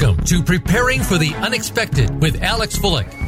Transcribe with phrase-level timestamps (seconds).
[0.00, 3.27] Welcome to Preparing for the Unexpected with Alex Fullick.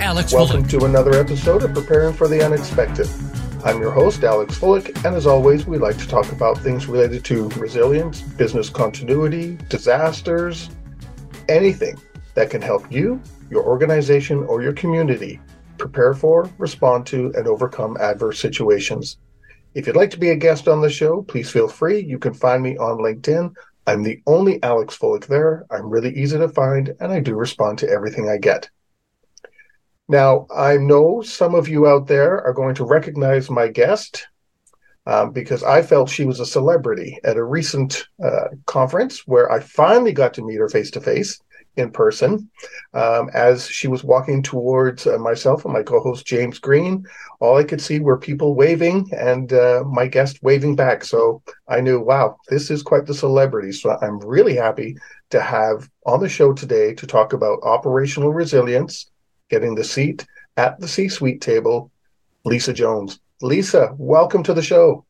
[0.00, 3.08] Alex Welcome to another episode of Preparing for the Unexpected.
[3.64, 7.24] I'm your host, Alex Fullick, and as always, we like to talk about things related
[7.24, 10.70] to resilience, business continuity, disasters,
[11.48, 11.98] anything
[12.34, 15.40] that can help you, your organization, or your community
[15.78, 19.18] prepare for, respond to, and overcome adverse situations.
[19.74, 22.00] If you'd like to be a guest on the show, please feel free.
[22.00, 23.52] You can find me on LinkedIn.
[23.86, 25.66] I'm the only Alex Fullick there.
[25.72, 28.70] I'm really easy to find, and I do respond to everything I get.
[30.08, 34.26] Now, I know some of you out there are going to recognize my guest
[35.06, 39.60] um, because I felt she was a celebrity at a recent uh, conference where I
[39.60, 41.38] finally got to meet her face to face
[41.76, 42.50] in person
[42.94, 47.04] um, as she was walking towards uh, myself and my co host James Green.
[47.40, 51.04] All I could see were people waving and uh, my guest waving back.
[51.04, 53.72] So I knew, wow, this is quite the celebrity.
[53.72, 54.96] So I'm really happy
[55.30, 59.10] to have on the show today to talk about operational resilience
[59.48, 61.90] getting the seat at the C suite table,
[62.44, 63.20] Lisa Jones.
[63.40, 65.04] Lisa, welcome to the show.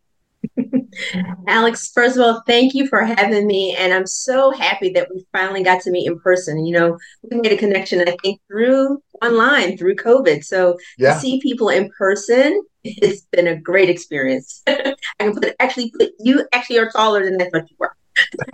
[1.48, 3.74] Alex, first of all, thank you for having me.
[3.76, 6.64] And I'm so happy that we finally got to meet in person.
[6.64, 10.44] You know, we made a connection, I think, through online, through COVID.
[10.44, 11.14] So Yeah.
[11.14, 14.62] to see people in person, it's been a great experience.
[14.66, 17.94] I can put actually put you actually are taller than I thought you were.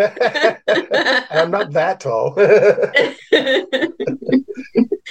[0.00, 2.34] I'm not that tall.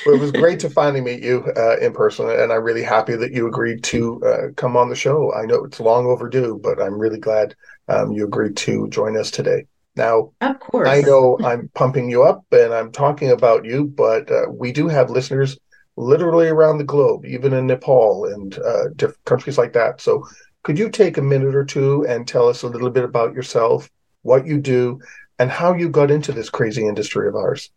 [0.06, 3.32] It was great to finally meet you uh, in person, and I'm really happy that
[3.32, 5.34] you agreed to uh, come on the show.
[5.34, 7.56] I know it's long overdue, but I'm really glad
[7.88, 9.66] um, you agreed to join us today.
[9.96, 10.90] Now, of course.
[10.90, 14.88] I know I'm pumping you up and I'm talking about you, but uh, we do
[14.88, 15.58] have listeners
[15.96, 20.02] literally around the globe, even in Nepal and uh, different countries like that.
[20.02, 20.26] So,
[20.64, 23.90] could you take a minute or two and tell us a little bit about yourself,
[24.24, 25.00] what you do,
[25.38, 27.70] and how you got into this crazy industry of ours?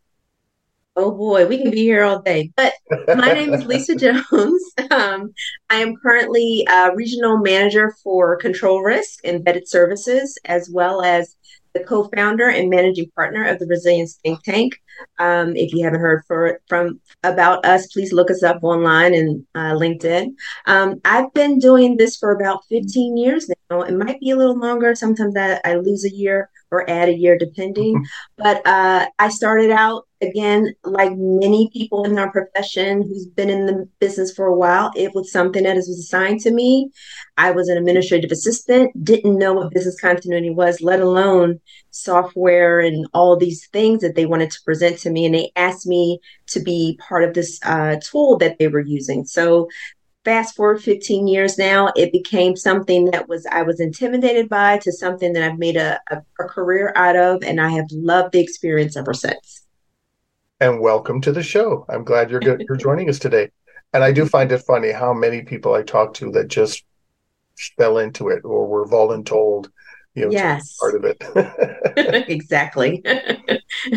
[0.99, 2.51] Oh boy, we can be here all day.
[2.57, 2.73] But
[3.17, 4.73] my name is Lisa Jones.
[4.91, 5.35] Um,
[5.69, 11.37] I am currently a regional manager for control risk embedded services, as well as
[11.77, 14.81] the co-founder and managing partner of the Resilience Think Tank.
[15.19, 19.45] Um, if you haven't heard for, from about us, please look us up online and
[19.55, 20.35] uh, LinkedIn.
[20.67, 23.83] Um, I've been doing this for about 15 years now.
[23.83, 24.95] It might be a little longer.
[24.95, 28.05] Sometimes I, I lose a year or add a year, depending.
[28.37, 33.67] But uh, I started out again, like many people in our profession who's been in
[33.67, 34.91] the business for a while.
[34.97, 36.91] It was something that was assigned to me.
[37.37, 41.61] I was an administrative assistant, didn't know what business continuity was, let alone
[41.91, 45.27] software and all these things that they wanted to present to me.
[45.27, 46.19] And they asked me
[46.49, 49.25] to be part of this uh, tool that they were using.
[49.25, 49.69] So
[50.27, 54.91] fast forward 15 years now it became something that was i was intimidated by to
[54.91, 58.41] something that i've made a, a, a career out of and i have loved the
[58.41, 59.63] experience ever since
[60.59, 61.85] And welcome to the show.
[61.89, 63.51] I'm glad you're good, you're joining us today.
[63.93, 64.31] And I do mm-hmm.
[64.31, 66.85] find it funny how many people I talk to that just
[67.79, 69.69] fell into it or were voluntold,
[70.15, 71.19] you know, yes part of it.
[72.29, 73.03] exactly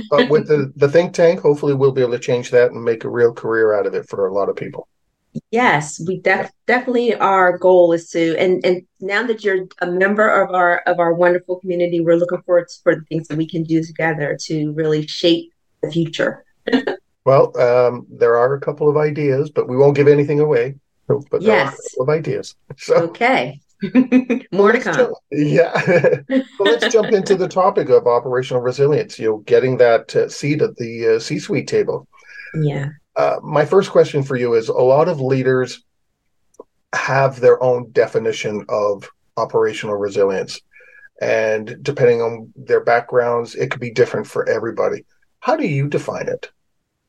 [0.10, 3.04] but with the, the think tank, hopefully we'll be able to change that and make
[3.04, 4.88] a real career out of it for a lot of people.
[5.52, 10.28] Yes we def- definitely our goal is to and and now that you're a member
[10.28, 13.48] of our of our wonderful community we're looking forward to, for the things that we
[13.48, 15.52] can do together to really shape
[15.82, 16.44] the future
[17.26, 20.76] Well, um, there are a couple of ideas, but we won't give anything away.
[21.08, 21.76] But are a Yes.
[21.76, 22.56] couple of ideas.
[22.78, 23.60] So okay
[24.52, 25.82] more to come jump- yeah.
[26.58, 29.20] so let's jump into the topic of operational resilience.
[29.20, 32.08] You know, getting that uh, seat at the uh, C-suite table.
[32.64, 35.84] yeah Uh, my first question for you is: a lot of leaders
[36.96, 40.62] have their own definition of operational resilience,
[41.22, 45.04] and depending on their backgrounds, it could be different for everybody.
[45.42, 46.50] How do you define it?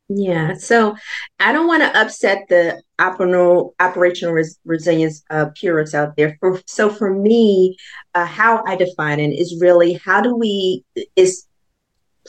[0.08, 0.96] Yeah, so
[1.38, 6.36] I don't want to upset the operational operational res- resilience uh, purists out there.
[6.40, 7.76] For, so for me,
[8.16, 10.84] uh, how I define it is really how do we
[11.14, 11.46] is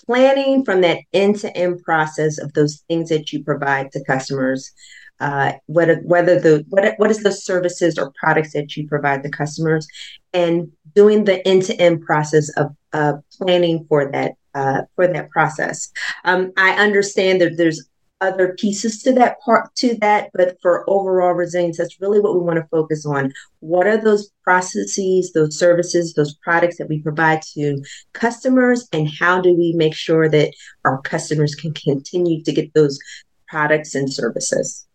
[0.06, 4.72] planning from that end to end process of those things that you provide to customers.
[5.20, 9.30] Uh, whether whether the what what is the services or products that you provide to
[9.30, 9.86] customers,
[10.34, 15.30] and doing the end to end process of uh, planning for that uh, for that
[15.30, 15.92] process.
[16.26, 17.88] Um, I understand that there's
[18.22, 22.40] other pieces to that part to that but for overall resilience that's really what we
[22.40, 23.34] want to focus on.
[23.60, 27.84] What are those processes those services those products that we provide to
[28.14, 30.54] customers and how do we make sure that
[30.86, 33.00] our customers can continue to get those
[33.48, 34.88] products and services?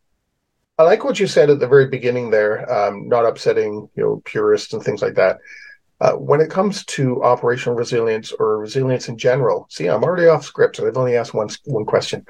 [0.79, 4.23] I like what you said at the very beginning there um, not upsetting you know
[4.25, 5.39] purists and things like that
[6.01, 10.45] uh, when it comes to operational resilience or resilience in general, see, I'm already off
[10.45, 12.27] script, and I've only asked one one question.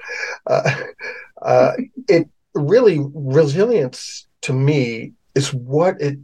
[0.46, 0.82] Uh,
[1.42, 1.72] uh,
[2.08, 6.18] it really resilience to me is what it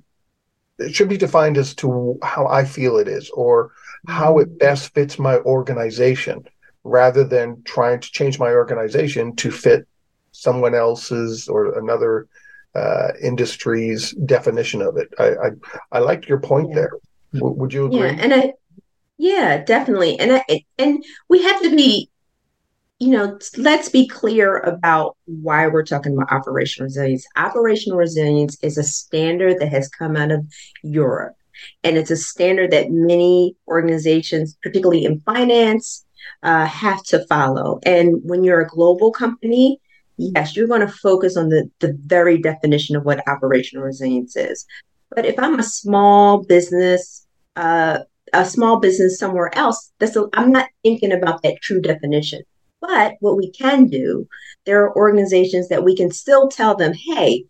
[0.79, 3.73] it should be defined as to how I feel it is, or
[4.07, 6.45] how it best fits my organization,
[6.85, 9.89] rather than trying to change my organization to fit
[10.31, 12.29] someone else's or another
[12.77, 15.13] uh, industry's definition of it.
[15.19, 15.51] I I,
[15.91, 16.77] I liked your point yeah.
[16.77, 16.93] there
[17.35, 17.99] would you agree?
[17.99, 18.53] Yeah, and I,
[19.19, 22.11] yeah, definitely, and I, and we have to be,
[22.99, 27.27] you know, let's be clear about why we're talking about operational resilience.
[27.37, 30.47] Operational resilience is a standard that has come out of
[30.83, 31.35] Europe,
[31.83, 36.05] and it's a standard that many organizations, particularly in finance,
[36.43, 37.81] uh, have to follow.
[37.85, 39.81] And when you're a global company,
[40.17, 44.67] yes, you're going to focus on the, the very definition of what operational resilience is.
[45.15, 47.22] But if I'm a small business,
[47.57, 47.99] uh,
[48.33, 52.43] a small business somewhere else, that's a, I'm not thinking about that true definition.
[52.81, 54.27] But what we can do,
[54.67, 57.45] there are organizations that we can still tell them, hey,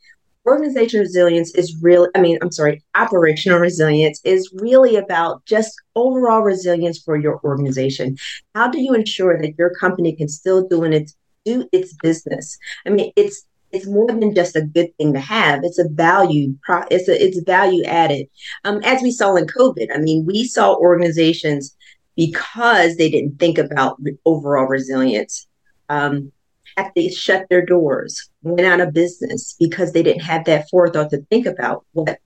[0.45, 2.09] organizational resilience is real.
[2.15, 8.17] I mean, I'm sorry, operational resilience is really about just overall resilience for your organization.
[8.55, 12.59] How do you ensure that your company can still do its do its business?
[12.87, 15.65] I mean, it's it's more than just a good thing to have.
[15.65, 16.55] It's a value.
[16.91, 18.29] It's a it's value added.
[18.65, 21.75] Um, as we saw in COVID, I mean, we saw organizations
[22.15, 25.47] because they didn't think about overall resilience.
[25.89, 26.33] Um,
[26.77, 31.11] had to shut their doors, went out of business because they didn't have that forethought
[31.11, 32.19] to think about what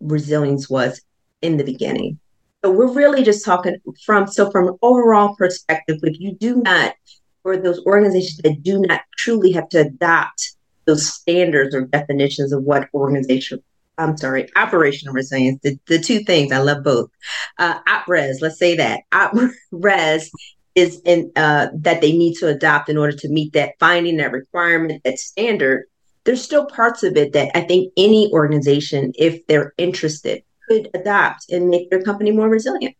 [0.00, 1.00] resilience was
[1.40, 2.18] in the beginning.
[2.64, 6.94] So we're really just talking from so from an overall perspective, if you do not
[7.42, 10.53] for those organizations that do not truly have to adopt
[10.86, 13.62] those standards or definitions of what organization
[13.96, 17.10] I'm sorry, operational resilience, the, the two things, I love both.
[17.58, 19.02] Uh, OpRes, let's say that.
[19.12, 20.30] OpRes
[20.74, 24.32] is in uh, that they need to adopt in order to meet that finding, that
[24.32, 25.84] requirement, that standard.
[26.24, 31.48] There's still parts of it that I think any organization, if they're interested, could adopt
[31.50, 32.96] and make their company more resilient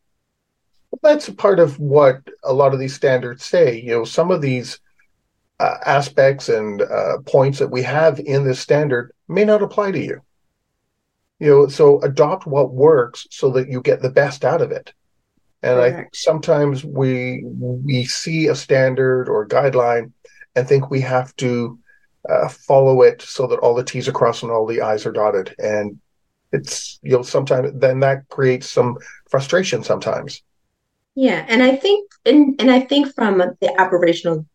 [1.03, 3.81] that's part of what a lot of these standards say.
[3.81, 4.81] You know, some of these
[5.61, 9.99] uh, aspects and uh, points that we have in this standard may not apply to
[9.99, 10.21] you.
[11.39, 14.93] You know, so adopt what works so that you get the best out of it.
[15.63, 15.95] And Correct.
[15.95, 20.13] I think sometimes we we see a standard or guideline
[20.55, 21.79] and think we have to
[22.29, 25.13] uh, follow it so that all the T's are crossed and all the I's are
[25.13, 25.55] dotted.
[25.59, 25.99] And
[26.53, 28.97] it's you know sometimes then that creates some
[29.29, 30.43] frustration sometimes.
[31.15, 34.47] Yeah, and I think, and and I think from the operational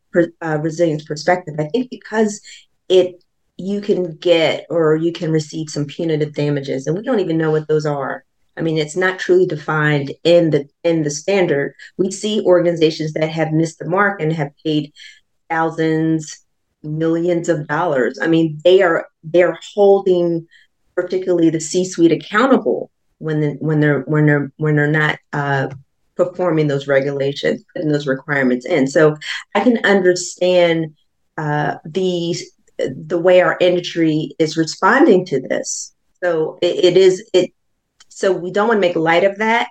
[0.42, 2.42] uh, resilience perspective, I think because
[2.88, 3.24] it
[3.58, 7.52] you can get or you can receive some punitive damages, and we don't even know
[7.52, 8.24] what those are.
[8.58, 11.74] I mean, it's not truly defined in the in the standard.
[11.98, 14.94] We see organizations that have missed the mark and have paid
[15.50, 16.45] thousands,
[16.83, 18.19] millions of dollars.
[18.22, 20.48] I mean, they are they're holding
[20.95, 25.69] particularly the C-suite accountable when the, when they're when they're when they're not uh,
[26.19, 28.88] performing those regulations and those requirements in.
[28.88, 29.16] So
[29.56, 30.95] I can understand
[31.38, 32.35] uh, the
[32.78, 35.94] the way our industry is responding to this.
[36.21, 37.52] So it, it is it.
[38.09, 39.69] So we don't want to make light of that.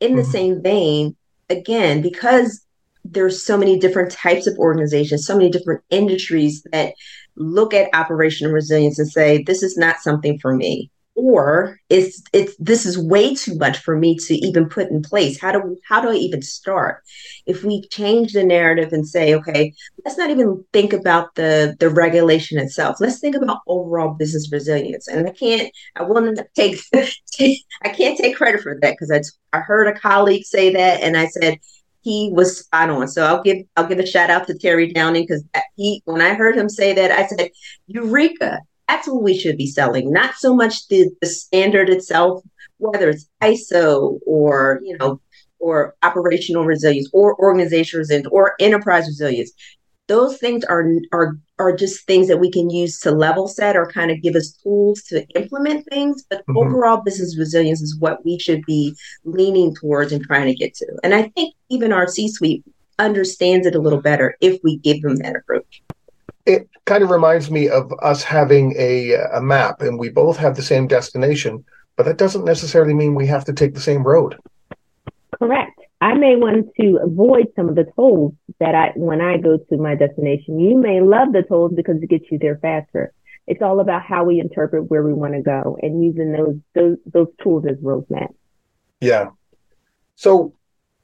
[0.00, 0.30] In the mm-hmm.
[0.30, 1.16] same vein,
[1.48, 2.64] again, because
[3.04, 6.92] there's so many different types of organizations, so many different industries that
[7.34, 12.54] look at operational resilience and say, this is not something for me or it's it's
[12.58, 16.00] this is way too much for me to even put in place how do how
[16.00, 17.02] do i even start
[17.44, 21.90] if we change the narrative and say okay let's not even think about the the
[21.90, 26.78] regulation itself let's think about overall business resilience and i can't i want to take,
[27.82, 29.10] i can't take credit for that because
[29.52, 31.58] I, I heard a colleague say that and i said
[32.02, 33.08] he was spot on.
[33.08, 35.44] So I'll give I'll give a shout out to Terry Downing because
[35.76, 37.50] he when I heard him say that I said,
[37.88, 38.60] Eureka!
[38.88, 42.42] That's what we should be selling, not so much the, the standard itself,
[42.78, 45.20] whether it's ISO or, you know,
[45.60, 49.52] or operational resilience or organizational resilience or enterprise resilience.
[50.06, 53.90] Those things are are are just things that we can use to level set or
[53.90, 56.24] kind of give us tools to implement things.
[56.30, 56.56] But mm-hmm.
[56.56, 60.86] overall business resilience is what we should be leaning towards and trying to get to.
[61.04, 62.64] And I think even our C suite
[62.98, 65.82] understands it a little better if we give them that approach.
[66.48, 70.56] It kind of reminds me of us having a, a map and we both have
[70.56, 71.62] the same destination,
[71.94, 74.36] but that doesn't necessarily mean we have to take the same road.
[75.38, 75.78] Correct.
[76.00, 79.76] I may want to avoid some of the tolls that I, when I go to
[79.76, 83.12] my destination, you may love the tolls because it gets you there faster.
[83.46, 86.96] It's all about how we interpret where we want to go and using those, those,
[87.06, 88.34] those tools as roadmaps.
[89.00, 89.30] Yeah.
[90.14, 90.54] So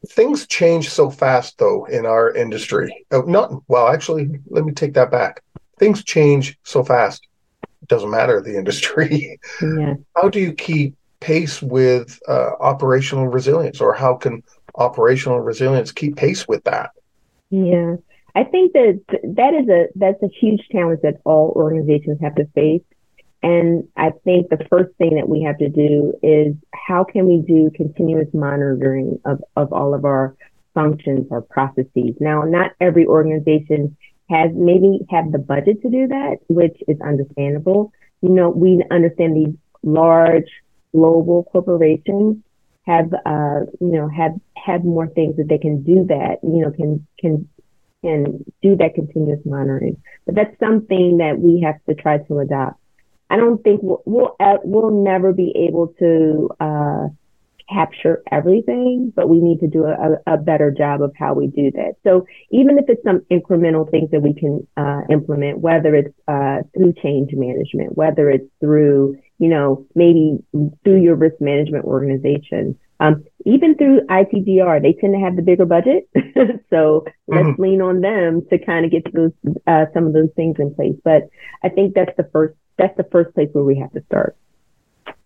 [0.08, 3.06] things change so fast though in our industry.
[3.10, 5.42] Oh, not well, actually, let me take that back.
[5.78, 7.26] Things change so fast.
[7.62, 9.38] It doesn't matter the industry.
[9.62, 9.94] Yeah.
[10.16, 14.42] How do you keep pace with uh, operational resilience, or how can
[14.74, 16.90] operational resilience keep pace with that?
[17.50, 17.96] Yeah,
[18.34, 19.00] I think that
[19.36, 22.82] that is a that's a huge challenge that all organizations have to face.
[23.44, 27.44] And I think the first thing that we have to do is how can we
[27.46, 30.34] do continuous monitoring of, of all of our
[30.72, 32.14] functions or processes?
[32.20, 33.98] Now, not every organization
[34.30, 37.92] has maybe have the budget to do that, which is understandable.
[38.22, 40.48] You know, we understand these large
[40.92, 42.38] global corporations
[42.86, 46.70] have, uh, you know, have, have more things that they can do that, you know,
[46.70, 47.46] can, can,
[48.00, 50.00] can do that continuous monitoring.
[50.24, 52.80] But that's something that we have to try to adopt.
[53.34, 57.08] I don't think we'll we'll, we'll never be able to uh,
[57.68, 61.72] capture everything, but we need to do a, a, better job of how we do
[61.72, 61.94] that.
[62.04, 66.58] So even if it's some incremental things that we can uh, implement, whether it's uh,
[66.76, 70.38] through change management, whether it's through you know maybe
[70.84, 75.66] through your risk management organization, um, even through ITDR, they tend to have the bigger
[75.66, 76.08] budget.
[76.70, 77.62] so let's mm-hmm.
[77.62, 79.32] lean on them to kind of get those,
[79.66, 80.94] uh, some of those things in place.
[81.02, 81.28] But
[81.64, 84.36] I think that's the first that's the first place where we have to start.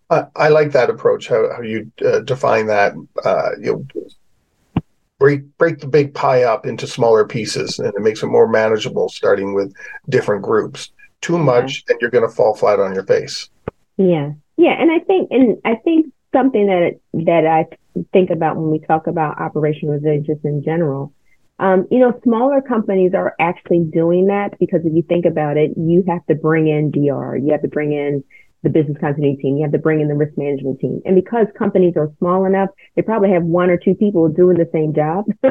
[0.09, 1.27] I, I like that approach.
[1.27, 2.93] How, how you uh, define that?
[3.23, 4.83] Uh, you know,
[5.19, 9.09] break break the big pie up into smaller pieces, and it makes it more manageable.
[9.09, 9.73] Starting with
[10.09, 10.91] different groups.
[11.21, 11.93] Too much, yeah.
[11.93, 13.49] and you're going to fall flat on your face.
[13.97, 17.65] Yeah, yeah, and I think, and I think something that that I
[18.13, 21.13] think about when we talk about operational resilience in general
[21.59, 25.71] um, you know, smaller companies are actually doing that because if you think about it,
[25.75, 28.23] you have to bring in DR, you have to bring in
[28.63, 31.01] the business continuity team, you have to bring in the risk management team.
[31.05, 34.69] And because companies are small enough, they probably have one or two people doing the
[34.73, 35.25] same job.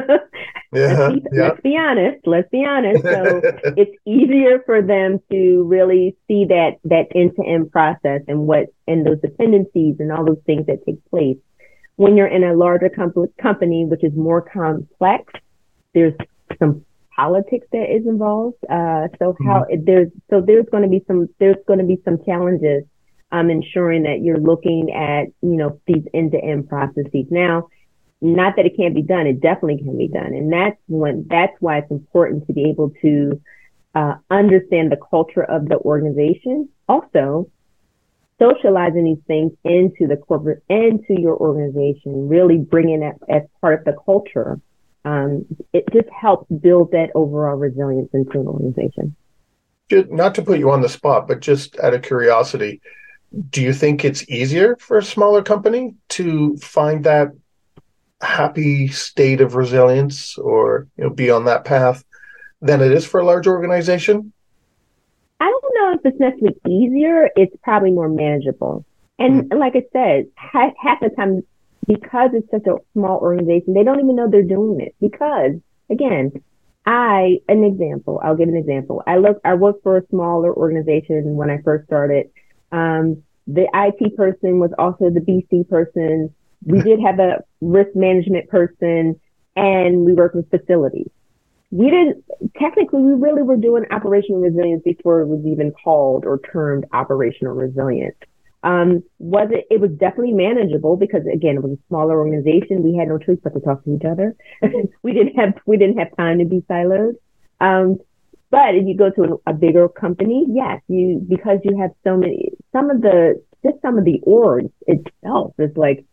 [0.73, 1.47] yeah, let's, be, yeah.
[1.47, 2.27] let's be honest.
[2.27, 3.03] Let's be honest.
[3.03, 3.41] So
[3.77, 8.67] it's easier for them to really see that that end to end process and what
[8.87, 11.37] and those dependencies and all those things that take place.
[11.95, 15.33] When you're in a larger com- company, which is more complex,
[15.93, 16.13] there's
[16.57, 18.57] some politics that is involved.
[18.69, 19.83] Uh, so how mm-hmm.
[19.85, 22.83] there's so there's going to be some there's going to be some challenges
[23.31, 27.25] um, ensuring that you're looking at you know these end to end processes.
[27.29, 27.67] Now,
[28.21, 31.55] not that it can't be done, it definitely can be done, and that's when that's
[31.59, 33.41] why it's important to be able to
[33.95, 36.69] uh, understand the culture of the organization.
[36.87, 37.49] Also,
[38.39, 43.85] socializing these things into the corporate into your organization, really bringing it as part of
[43.85, 44.59] the culture
[45.05, 49.15] um, it just helps build that overall resilience into an organization.
[49.91, 52.81] Not to put you on the spot, but just out of curiosity,
[53.49, 57.31] do you think it's easier for a smaller company to find that
[58.21, 62.03] happy state of resilience or you know be on that path
[62.61, 64.33] than it is for a large organization?
[65.39, 67.29] I don't know if it's necessarily easier.
[67.35, 68.85] It's probably more manageable.
[69.17, 69.57] And mm-hmm.
[69.57, 71.43] like I said, half, half the time
[71.87, 74.95] because it's such a small organization, they don't even know they're doing it.
[74.99, 75.53] Because
[75.89, 76.31] again,
[76.85, 79.03] I, an example, I'll give an example.
[79.05, 82.29] I look, I worked for a smaller organization when I first started.
[82.71, 86.33] Um, the IT person was also the BC person.
[86.63, 89.19] We did have a risk management person
[89.55, 91.09] and we worked with facilities.
[91.71, 92.23] We didn't,
[92.57, 97.53] technically, we really were doing operational resilience before it was even called or termed operational
[97.53, 98.17] resilience.
[98.61, 102.83] Um, was it, it was definitely manageable because again, it was a smaller organization.
[102.83, 104.35] We had no choice but to talk to each other.
[105.03, 107.13] we didn't have, we didn't have time to be siloed.
[107.61, 107.99] Um,
[108.51, 112.49] but if you go to a, bigger company, yes, you, because you have so many,
[112.73, 116.05] some of the, just some of the orgs itself is like,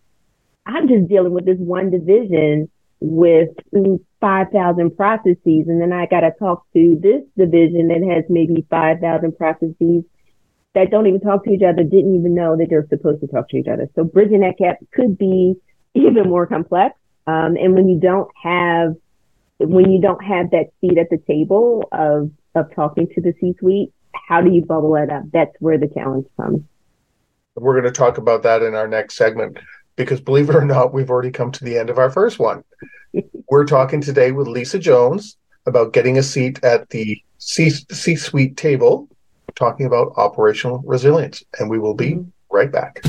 [0.66, 2.68] I'm just dealing with this one division
[3.00, 3.50] with
[4.20, 5.38] 5,000 processes.
[5.44, 10.04] And then I got to talk to this division that has maybe 5,000 processes
[10.76, 13.48] that don't even talk to each other didn't even know that they're supposed to talk
[13.48, 13.88] to each other.
[13.94, 15.54] So bridging that gap could be
[15.94, 16.94] even more complex.
[17.26, 18.94] Um, and when you don't have
[19.58, 23.92] when you don't have that seat at the table of of talking to the C-suite,
[24.28, 25.24] how do you bubble it up?
[25.32, 26.60] That's where the challenge comes.
[27.54, 29.58] We're going to talk about that in our next segment
[29.96, 32.62] because believe it or not, we've already come to the end of our first one.
[33.48, 38.58] We're talking today with Lisa Jones about getting a seat at the C C suite
[38.58, 39.08] table
[39.56, 41.42] talking about operational resilience.
[41.58, 42.28] And we will be mm-hmm.
[42.50, 43.00] right back.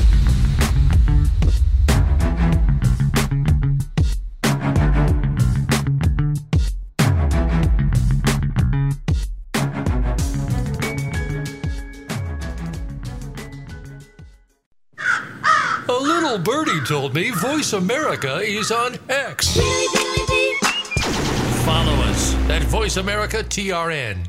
[15.90, 19.56] A little birdie told me Voice America is on X.
[21.64, 24.26] Follow us at Voice America TRN.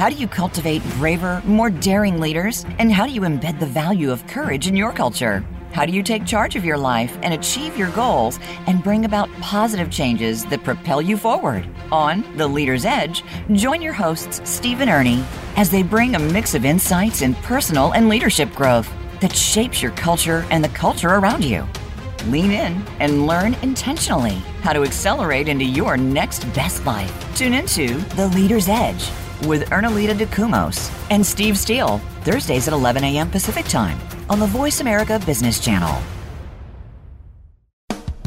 [0.00, 2.64] How do you cultivate braver, more daring leaders?
[2.78, 5.44] And how do you embed the value of courage in your culture?
[5.72, 9.28] How do you take charge of your life and achieve your goals and bring about
[9.42, 11.68] positive changes that propel you forward?
[11.92, 15.22] On The Leader's Edge, join your hosts, Steve and Ernie,
[15.56, 18.90] as they bring a mix of insights in personal and leadership growth
[19.20, 21.68] that shapes your culture and the culture around you.
[22.28, 27.36] Lean in and learn intentionally how to accelerate into your next best life.
[27.36, 29.10] Tune into The Leader's Edge
[29.46, 33.30] with Ernalita DeCumos and Steve Steele, Thursdays at 11 a.m.
[33.30, 36.00] Pacific Time on the Voice America Business Channel.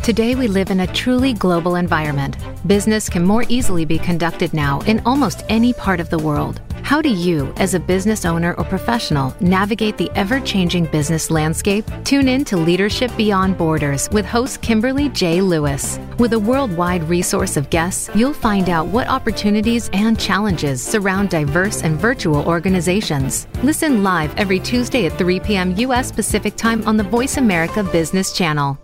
[0.03, 2.35] Today, we live in a truly global environment.
[2.67, 6.59] Business can more easily be conducted now in almost any part of the world.
[6.83, 11.89] How do you, as a business owner or professional, navigate the ever changing business landscape?
[12.03, 15.39] Tune in to Leadership Beyond Borders with host Kimberly J.
[15.39, 15.97] Lewis.
[16.19, 21.81] With a worldwide resource of guests, you'll find out what opportunities and challenges surround diverse
[21.83, 23.47] and virtual organizations.
[23.63, 25.75] Listen live every Tuesday at 3 p.m.
[25.77, 26.11] U.S.
[26.11, 28.77] Pacific Time on the Voice America Business Channel.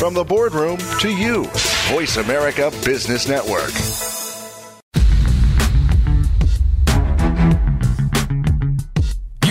[0.00, 1.44] From the boardroom to you,
[1.94, 3.70] Voice America Business Network.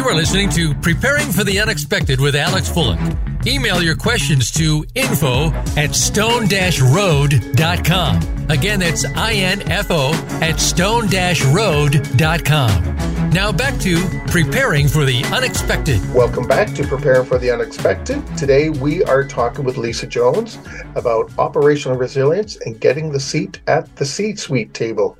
[0.06, 3.48] You are listening to Preparing for the Unexpected with Alex Fullick.
[3.48, 8.52] Email your questions to info at stone-road.com.
[8.52, 10.12] Again, that's I-N-F-O
[10.44, 13.30] at stone-road.com.
[13.32, 16.00] Now back to Preparing for the Unexpected.
[16.14, 18.22] Welcome back to Preparing for the Unexpected.
[18.38, 20.60] Today we are talking with Lisa Jones
[20.94, 25.18] about operational resilience and getting the seat at the C-suite table.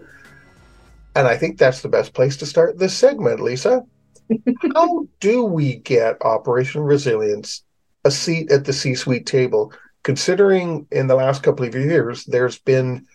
[1.16, 3.84] And I think that's the best place to start this segment, Lisa.
[4.74, 7.64] How do we get operational resilience
[8.04, 12.60] a seat at the C suite table, considering in the last couple of years there's
[12.60, 13.06] been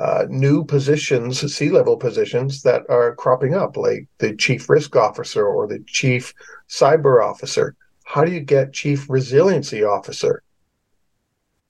[0.00, 5.46] uh, new positions, C level positions that are cropping up, like the chief risk officer
[5.46, 6.34] or the chief
[6.68, 7.74] cyber officer?
[8.04, 10.42] How do you get chief resiliency officer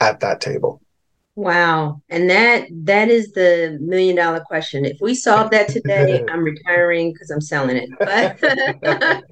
[0.01, 0.83] at that table?
[1.37, 2.01] Wow.
[2.09, 4.87] And that that is the million dollar question.
[4.87, 7.91] If we solve that today, I'm retiring because I'm selling it.
[8.01, 8.41] But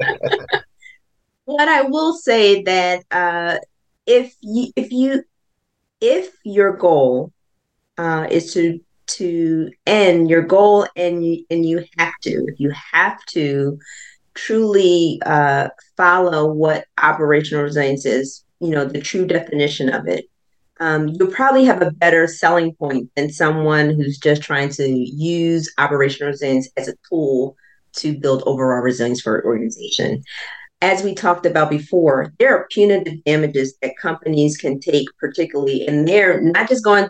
[1.46, 3.56] what I will say that uh,
[4.06, 5.24] if you if you
[6.02, 7.32] if your goal
[7.96, 12.70] uh, is to to end your goal and you and you have to if you
[12.92, 13.78] have to
[14.34, 20.26] truly uh, follow what operational resilience is you know the true definition of it
[20.80, 25.72] um, you'll probably have a better selling point than someone who's just trying to use
[25.78, 27.56] operational resilience as a tool
[27.94, 30.22] to build overall resilience for an organization.
[30.82, 36.06] As we talked about before, there are punitive damages that companies can take, particularly, and
[36.06, 37.08] they're not just going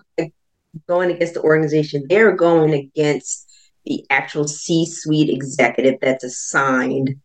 [0.87, 3.51] going against the organization; they're going against
[3.87, 7.17] the actual C-suite executive that's assigned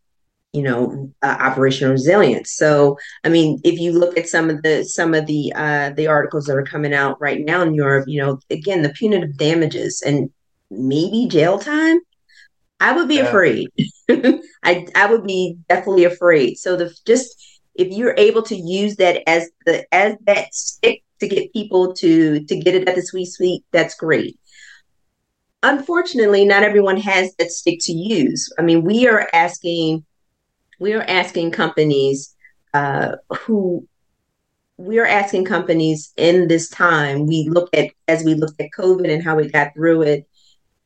[0.54, 2.52] you know uh, operational resilience.
[2.52, 6.08] So i mean if you look at some of the some of the uh the
[6.08, 10.02] articles that are coming out right now in europe you know again the punitive damages
[10.06, 10.30] and
[10.72, 12.00] maybe jail time
[12.80, 13.28] i would be yeah.
[13.28, 13.70] afraid.
[14.64, 16.56] I i would be definitely afraid.
[16.56, 17.36] So the just
[17.76, 22.44] if you're able to use that as the as that stick to get people to
[22.46, 24.40] to get it at the sweet sweet that's great.
[25.64, 28.52] Unfortunately not everyone has that stick to use.
[28.58, 30.06] I mean we are asking
[30.80, 32.36] we are asking companies
[32.74, 33.88] uh, who
[34.78, 39.12] we are asking companies in this time we look at as we looked at covid
[39.12, 40.30] and how we got through it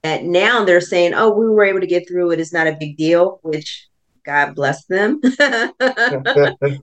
[0.03, 2.39] and now they're saying oh we were able to get through it.
[2.39, 3.87] It's not a big deal which
[4.25, 5.21] god bless them.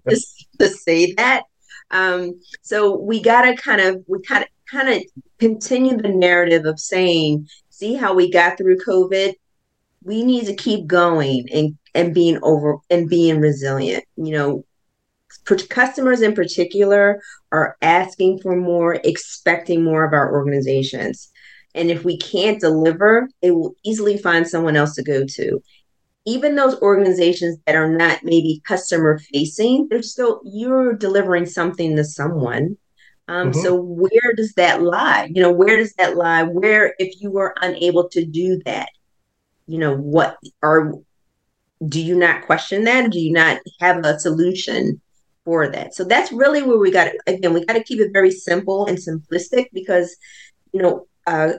[0.08, 0.20] To,
[0.58, 1.44] to, say that.
[1.90, 5.02] Um, so we got to kind of we kind of kind of
[5.38, 9.34] continue the narrative of saying see how we got through covid
[10.04, 14.64] we need to keep going and and being over and being resilient you know
[15.68, 17.20] customers in particular
[17.52, 21.30] are asking for more expecting more of our organizations
[21.74, 25.62] and if we can't deliver they will easily find someone else to go to
[26.26, 32.04] even those organizations that are not maybe customer facing they're still you're delivering something to
[32.04, 32.76] someone
[33.28, 33.60] Um, mm-hmm.
[33.62, 35.30] So where does that lie?
[35.32, 36.42] You know, where does that lie?
[36.42, 38.88] Where, if you were unable to do that,
[39.70, 40.92] you know, what are
[41.86, 43.10] do you not question that?
[43.12, 45.00] Do you not have a solution
[45.44, 45.94] for that?
[45.94, 47.16] So that's really where we got it.
[47.26, 50.14] Again, we got to keep it very simple and simplistic because,
[50.72, 51.52] you know, uh,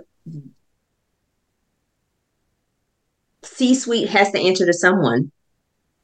[3.43, 5.31] C suite has to answer to someone.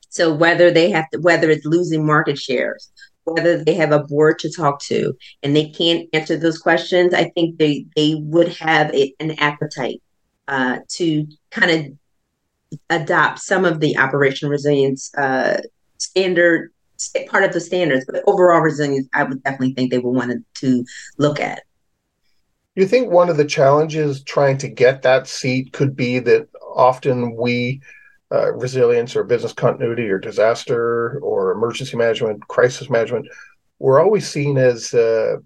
[0.09, 2.89] So whether they have to, whether it's losing market shares,
[3.25, 7.29] whether they have a board to talk to and they can't answer those questions, I
[7.31, 10.01] think they they would have a, an appetite
[10.47, 15.61] uh, to kind of adopt some of the operational resilience uh,
[15.97, 16.71] standard
[17.27, 20.85] part of the standards, but overall resilience, I would definitely think they would want to
[21.17, 21.61] look at.
[22.75, 27.35] You think one of the challenges trying to get that seat could be that often
[27.35, 27.81] we
[28.31, 33.27] uh, resilience or business continuity or disaster or emergency management, crisis management,
[33.79, 35.37] we're always seen as uh,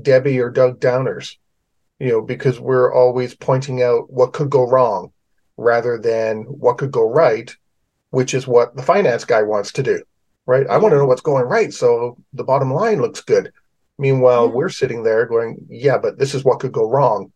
[0.00, 1.36] Debbie or Doug Downers,
[1.98, 5.12] you know, because we're always pointing out what could go wrong
[5.56, 7.54] rather than what could go right,
[8.10, 10.02] which is what the finance guy wants to do,
[10.46, 10.66] right?
[10.68, 11.72] I want to know what's going right.
[11.72, 13.52] So the bottom line looks good.
[13.98, 17.32] Meanwhile, we're sitting there going, yeah, but this is what could go wrong.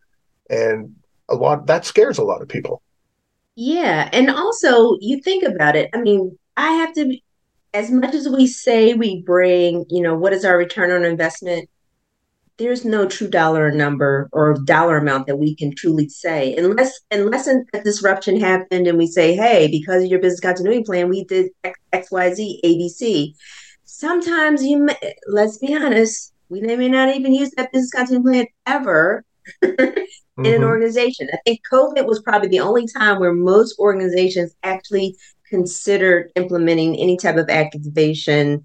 [0.49, 0.95] And
[1.29, 2.83] a lot that scares a lot of people.
[3.57, 4.09] Yeah.
[4.13, 5.91] And also, you think about it.
[5.93, 7.19] I mean, I have to,
[7.75, 11.69] as much as we say we bring, you know, what is our return on investment?
[12.59, 17.49] There's no true dollar number or dollar amount that we can truly say, unless unless
[17.49, 21.51] a disruption happened and we say, hey, because of your business continuity plan, we did
[21.65, 23.33] X, X Y, Z, ABC.
[23.85, 28.47] Sometimes you, may, let's be honest, we may not even use that business continuity plan
[28.67, 29.25] ever.
[29.63, 30.05] mm-hmm.
[30.47, 30.69] in an mm-hmm.
[30.69, 31.29] organization.
[31.33, 35.17] I think COVID was probably the only time where most organizations actually
[35.49, 38.65] considered implementing any type of activation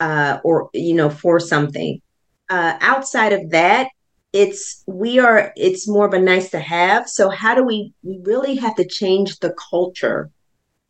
[0.00, 2.00] uh, or you know for something.
[2.50, 3.88] Uh, outside of that,
[4.32, 7.08] it's we are it's more of a nice to have.
[7.08, 10.30] So how do we we really have to change the culture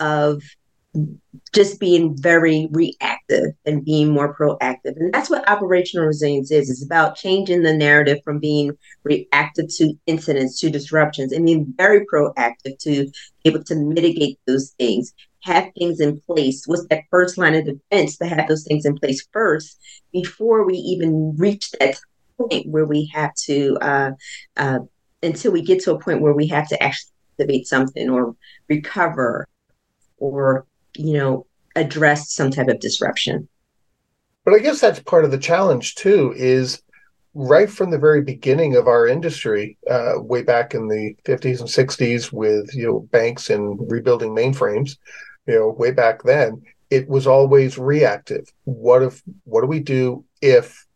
[0.00, 0.42] of
[1.52, 4.96] just being very reactive and being more proactive.
[4.96, 6.70] And that's what operational resilience is.
[6.70, 12.04] It's about changing the narrative from being reactive to incidents, to disruptions, and being very
[12.06, 13.12] proactive to be
[13.44, 16.64] able to mitigate those things, have things in place.
[16.66, 19.78] What's that first line of defense to have those things in place first
[20.12, 21.98] before we even reach that
[22.36, 24.10] point where we have to, uh,
[24.56, 24.80] uh,
[25.22, 28.34] until we get to a point where we have to actually activate something or
[28.68, 29.46] recover
[30.18, 30.66] or
[30.98, 31.46] you know,
[31.76, 33.48] address some type of disruption.
[34.44, 36.34] But I guess that's part of the challenge too.
[36.36, 36.82] Is
[37.34, 41.68] right from the very beginning of our industry, uh, way back in the 50s and
[41.68, 44.96] 60s, with you know banks and rebuilding mainframes,
[45.48, 48.52] you know, way back then, it was always reactive.
[48.64, 49.22] What if?
[49.44, 50.86] What do we do if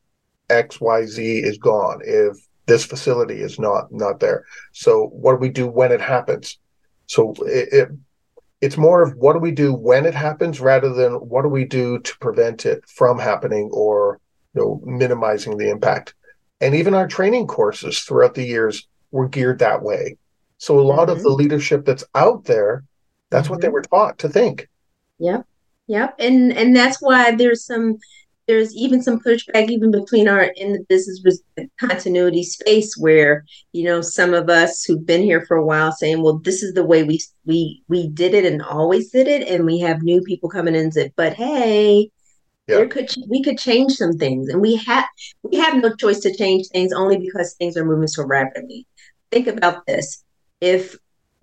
[0.48, 2.00] X Y Z is gone?
[2.04, 2.36] If
[2.66, 4.44] this facility is not not there?
[4.72, 6.58] So what do we do when it happens?
[7.06, 7.88] So it, it
[8.60, 11.64] it's more of what do we do when it happens rather than what do we
[11.64, 14.20] do to prevent it from happening or
[14.54, 16.14] you know minimizing the impact
[16.60, 20.16] and even our training courses throughout the years were geared that way
[20.58, 21.10] so a lot mm-hmm.
[21.10, 22.84] of the leadership that's out there
[23.32, 23.74] that's what they mm-hmm.
[23.74, 24.68] were taught to think.
[25.18, 25.46] Yep.
[25.88, 26.14] Yep.
[26.18, 27.98] And and that's why there's some
[28.46, 31.42] there's even some pushback even between our in the business
[31.78, 36.22] continuity space where you know some of us who've been here for a while saying
[36.22, 39.48] well this is the way we we we did it and always did it.
[39.48, 42.10] And we have new people coming in and say but hey
[42.68, 42.76] yeah.
[42.76, 44.48] there could we could change some things.
[44.48, 45.06] And we have
[45.42, 48.86] we have no choice to change things only because things are moving so rapidly.
[49.30, 50.22] Think about this.
[50.60, 50.96] If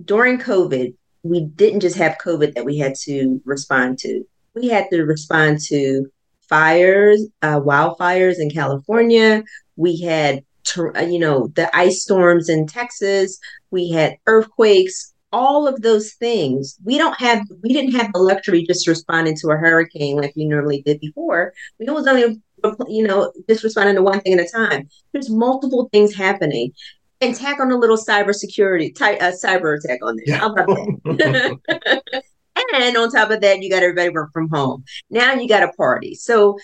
[0.05, 0.93] during covid
[1.23, 4.23] we didn't just have covid that we had to respond to
[4.55, 6.05] we had to respond to
[6.49, 9.43] fires, uh, wildfires in California.
[9.75, 10.43] We had,
[10.77, 13.39] uh, you know, the ice storms in Texas.
[13.71, 15.13] We had earthquakes.
[15.31, 16.75] All of those things.
[16.83, 17.45] We don't have.
[17.61, 21.53] We didn't have the luxury just responding to a hurricane like we normally did before.
[21.79, 22.41] We was only,
[22.87, 24.89] you know, just responding to one thing at a time.
[25.13, 26.73] There's multiple things happening
[27.21, 30.25] and tack on a little cybersecurity, ty- uh, cyber attack on there.
[30.27, 30.37] Yeah.
[30.37, 32.23] How about that?
[32.73, 34.83] And on top of that, you got everybody work from home.
[35.09, 36.13] Now you got a party.
[36.13, 36.57] So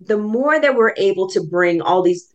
[0.00, 2.30] the more that we're able to bring all these,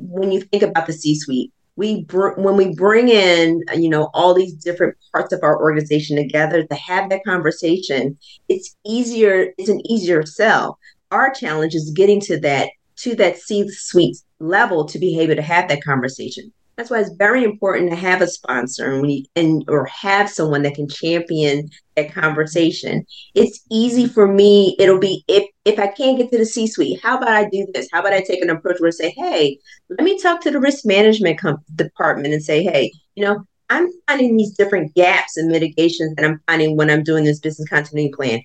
[0.00, 4.10] when you think about the C suite, we br- when we bring in you know
[4.14, 9.68] all these different parts of our organization together to have that conversation it's easier it's
[9.68, 10.78] an easier sell
[11.10, 15.42] our challenge is getting to that to that c suite level to be able to
[15.42, 19.64] have that conversation That's why it's very important to have a sponsor and we and
[19.68, 23.04] or have someone that can champion that conversation.
[23.34, 24.74] It's easy for me.
[24.78, 27.88] It'll be if if I can't get to the C-suite, how about I do this?
[27.92, 29.58] How about I take an approach where I say, hey,
[29.90, 33.88] let me talk to the risk management com- department and say, hey, you know, I'm
[34.08, 38.12] finding these different gaps and mitigations that I'm finding when I'm doing this business continuity
[38.14, 38.40] plan.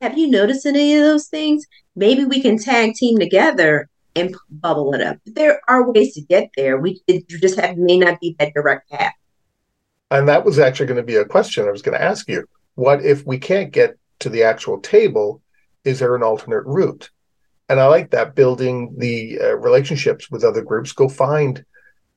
[0.00, 1.64] Have you noticed any of those things?
[1.94, 5.18] Maybe we can tag team together and bubble it up.
[5.24, 6.78] But There are ways to get there.
[6.78, 9.12] We just have may not be that direct path.
[10.10, 12.46] And that was actually going to be a question I was going to ask you.
[12.74, 15.42] What if we can't get to the actual table?
[15.84, 17.10] Is there an alternate route?
[17.68, 20.92] And I like that building the uh, relationships with other groups.
[20.92, 21.64] Go find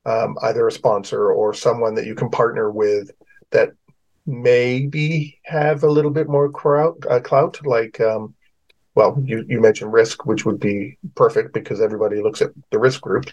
[0.06, 3.12] um, either a sponsor or someone that you can partner with
[3.52, 3.72] that
[4.28, 8.36] maybe have a little bit more uh, clout, like um,
[9.00, 13.00] well, you, you mentioned risk, which would be perfect because everybody looks at the risk
[13.00, 13.28] group.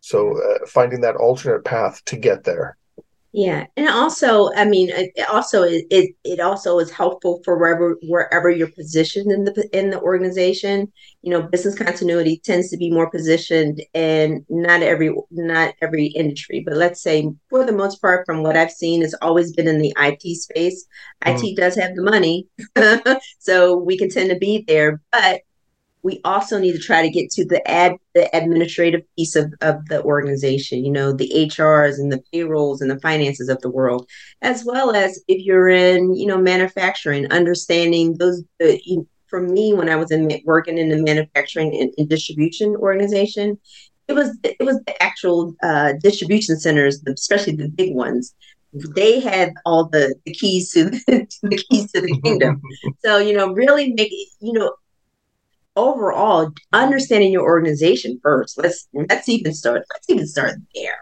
[0.00, 2.76] So uh, finding that alternate path to get there.
[3.32, 8.48] Yeah, and also, I mean, it also it, it also is helpful for wherever wherever
[8.48, 10.90] you're positioned in the in the organization.
[11.20, 16.62] You know, business continuity tends to be more positioned in not every not every industry,
[16.66, 19.78] but let's say for the most part, from what I've seen, it's always been in
[19.78, 20.86] the IT space.
[21.26, 21.34] Mm.
[21.34, 22.48] IT does have the money,
[23.38, 25.42] so we can tend to be there, but
[26.08, 29.86] we also need to try to get to the ad the administrative piece of, of
[29.86, 34.08] the organization you know the hrs and the payrolls and the finances of the world
[34.42, 39.74] as well as if you're in you know manufacturing understanding those the, you, for me
[39.74, 43.58] when i was in working in the manufacturing and, and distribution organization
[44.08, 48.34] it was it was the actual uh, distribution centers especially the big ones.
[48.72, 52.60] They had all the, the keys to the, the keys to the kingdom.
[53.04, 54.72] So you know really make you know
[55.78, 60.98] overall understanding your organization first let's let's even start let's even start there.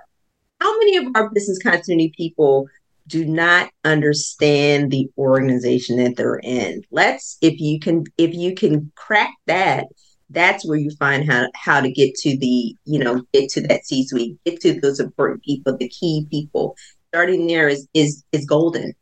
[0.60, 2.68] How many of our business continuity people
[3.06, 6.82] do not understand the organization that they're in?
[6.90, 9.86] Let's if you can if you can crack that
[10.30, 13.86] that's where you find how how to get to the you know get to that
[13.86, 16.76] c suite get to those important people the key people.
[17.08, 18.92] Starting there is is is golden.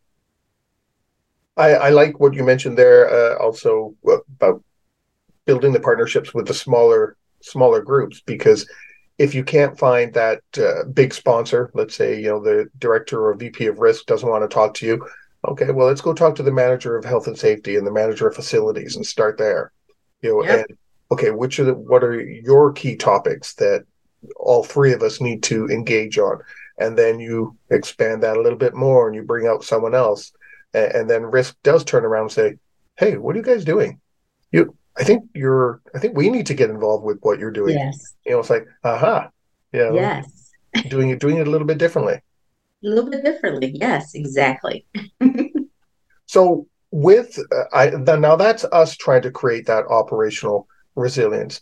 [1.57, 4.63] I, I like what you mentioned there uh, also about
[5.47, 8.67] building the partnerships with the smaller smaller groups because
[9.19, 13.35] if you can't find that uh, big sponsor, let's say you know the director or
[13.35, 15.07] VP of risk doesn't want to talk to you,
[15.47, 18.27] okay, well let's go talk to the manager of health and safety and the manager
[18.29, 19.73] of facilities and start there.
[20.23, 20.67] You know, and
[21.13, 23.85] okay, which are the what are your key topics that
[24.37, 26.39] all three of us need to engage on,
[26.79, 30.33] and then you expand that a little bit more and you bring out someone else,
[30.73, 32.55] and, and then risk does turn around and say,
[32.97, 34.01] hey, what are you guys doing?
[34.51, 37.77] You I think you're I think we need to get involved with what you're doing.
[37.77, 38.15] Yes.
[38.25, 39.31] You know, it's like, aha.
[39.73, 39.93] Yeah.
[39.93, 40.53] yes.
[40.89, 42.15] doing it doing it a little bit differently.
[42.15, 42.23] A
[42.83, 43.73] little bit differently.
[43.75, 44.87] Yes, exactly.
[46.27, 51.61] so with uh, I now that's us trying to create that operational resilience.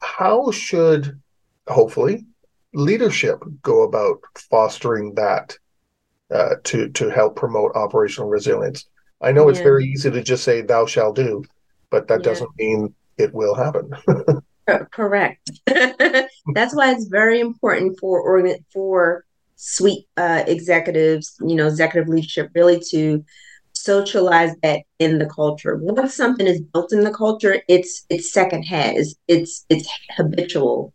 [0.00, 1.20] How should
[1.68, 2.26] hopefully
[2.72, 5.56] leadership go about fostering that
[6.30, 8.86] uh, to to help promote operational resilience?
[9.20, 9.50] I know yeah.
[9.50, 11.44] it's very easy to just say "thou shall do,"
[11.94, 12.24] but that yeah.
[12.24, 13.88] doesn't mean it will happen.
[14.90, 15.48] Correct.
[15.66, 22.50] That's why it's very important for organ- for suite uh, executives, you know, executive leadership,
[22.52, 23.24] really to
[23.74, 25.76] socialize that in the culture.
[25.76, 28.96] Once something is built in the culture, it's it's secondhand.
[28.96, 30.92] It's it's it's habitual.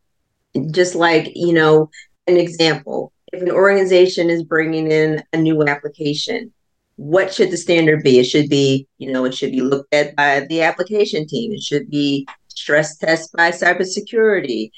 [0.72, 1.90] Just like you know,
[2.28, 6.52] an example: if an organization is bringing in a new application,
[7.00, 8.20] what should the standard be?
[8.20, 11.54] It should be, you know, it should be looked at by the application team.
[11.54, 14.70] It should be stress test by cybersecurity.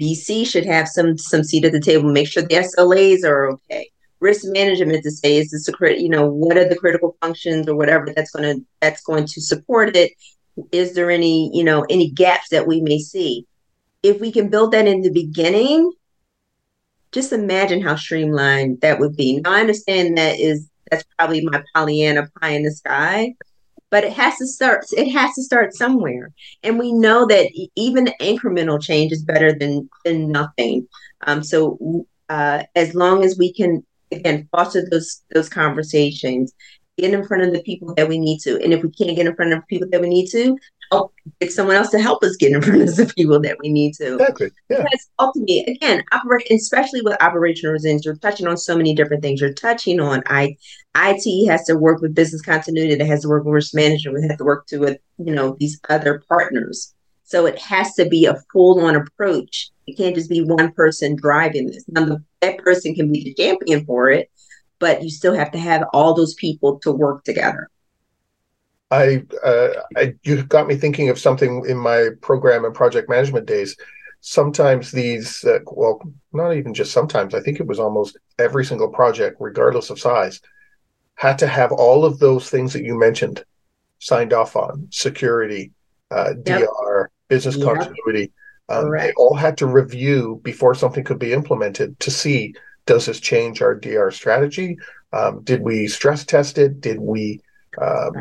[0.00, 2.10] BC should have some some seat at the table.
[2.10, 3.90] Make sure the SLAs are okay.
[4.20, 6.00] Risk management to say is this a?
[6.00, 9.42] You know, what are the critical functions or whatever that's going to that's going to
[9.42, 10.12] support it?
[10.72, 13.46] Is there any you know any gaps that we may see?
[14.02, 15.92] If we can build that in the beginning,
[17.12, 19.40] just imagine how streamlined that would be.
[19.40, 23.34] Now I understand that is that's probably my Pollyanna pie in the sky.
[23.90, 24.84] But it has to start.
[24.92, 26.32] It has to start somewhere,
[26.64, 30.88] and we know that even incremental change is better than than nothing.
[31.24, 36.52] Um, so uh, as long as we can again foster those those conversations,
[36.98, 39.26] get in front of the people that we need to, and if we can't get
[39.26, 40.58] in front of people that we need to,
[40.90, 43.68] help get someone else to help us get in front of the people that we
[43.68, 44.14] need to.
[44.14, 44.50] Exactly.
[44.68, 44.82] Yeah.
[44.82, 49.40] Because ultimately, again, operate, especially with operational resilience, you're touching on so many different things.
[49.40, 50.56] You're touching on I,
[50.96, 54.28] IT has to work with business continuity, it has to work with risk management, we
[54.28, 56.94] have to work to with you know these other partners.
[57.24, 61.16] So it has to be a full on approach It can't just be one person
[61.16, 61.84] driving this.
[61.88, 64.30] Now, that person can be the champion for it,
[64.78, 67.68] but you still have to have all those people to work together.
[68.90, 73.46] I, uh, I you got me thinking of something in my program and project management
[73.46, 73.76] days.
[74.20, 76.00] Sometimes these, uh, well,
[76.32, 77.34] not even just sometimes.
[77.34, 80.40] I think it was almost every single project, regardless of size,
[81.14, 83.44] had to have all of those things that you mentioned
[83.98, 85.72] signed off on: security,
[86.10, 86.68] uh, yep.
[86.68, 87.76] DR, business yep.
[87.76, 88.32] continuity.
[88.68, 92.54] Um, they all had to review before something could be implemented to see
[92.86, 94.78] does this change our DR strategy?
[95.12, 96.80] Um, did we stress test it?
[96.80, 97.40] Did we
[97.80, 98.12] um,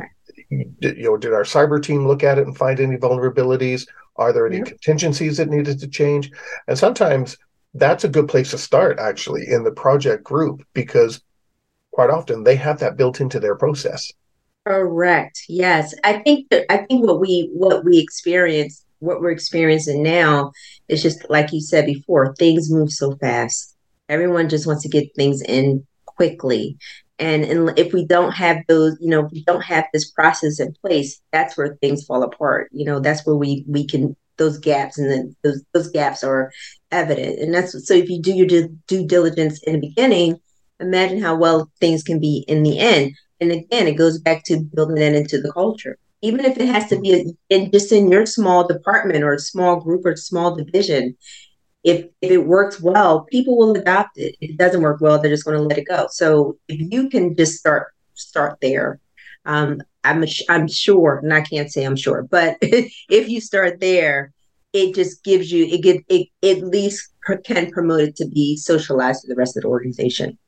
[0.49, 3.87] did, you know, did our cyber team look at it and find any vulnerabilities?
[4.17, 6.31] Are there any contingencies that needed to change?
[6.67, 7.37] And sometimes
[7.73, 11.21] that's a good place to start, actually, in the project group, because
[11.91, 14.11] quite often they have that built into their process.
[14.65, 15.43] Correct.
[15.47, 20.51] Yes, I think that I think what we what we experience, what we're experiencing now,
[20.87, 22.33] is just like you said before.
[22.35, 23.75] Things move so fast.
[24.09, 26.77] Everyone just wants to get things in quickly,
[27.19, 30.73] and, and if we don't have those you know we don't have this process in
[30.81, 32.69] place that's where things fall apart.
[32.71, 36.51] You know that's where we we can those gaps and then those those gaps are
[36.91, 37.39] evident.
[37.39, 40.39] And that's so if you do your due, due diligence in the beginning
[40.81, 43.13] imagine how well things can be in the end.
[43.39, 45.97] And again it goes back to building that into the culture.
[46.21, 49.79] Even if it has to be in just in your small department or a small
[49.79, 51.15] group or small division
[51.85, 54.35] if if it works well, people will adopt it.
[54.41, 56.07] If it doesn't work well, they're just going to let it go.
[56.09, 58.99] So if you can just start start there,
[59.45, 64.33] um, I'm I'm sure, and I can't say I'm sure, but if you start there,
[64.73, 67.11] it just gives you it get it, it at least
[67.43, 70.39] can promote it to be socialized to the rest of the organization.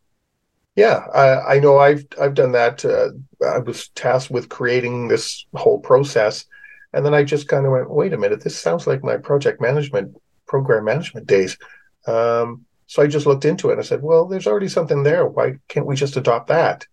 [0.76, 2.84] Yeah, I, I know I've I've done that.
[2.84, 3.10] Uh,
[3.45, 6.45] I was tasked with creating this whole process,
[6.93, 9.62] and then I just kind of went, wait a minute, this sounds like my project
[9.62, 10.15] management
[10.47, 11.57] program management days.
[12.05, 15.25] Um, so I just looked into it and I said, well, there's already something there.
[15.25, 16.88] Why can't we just adopt that?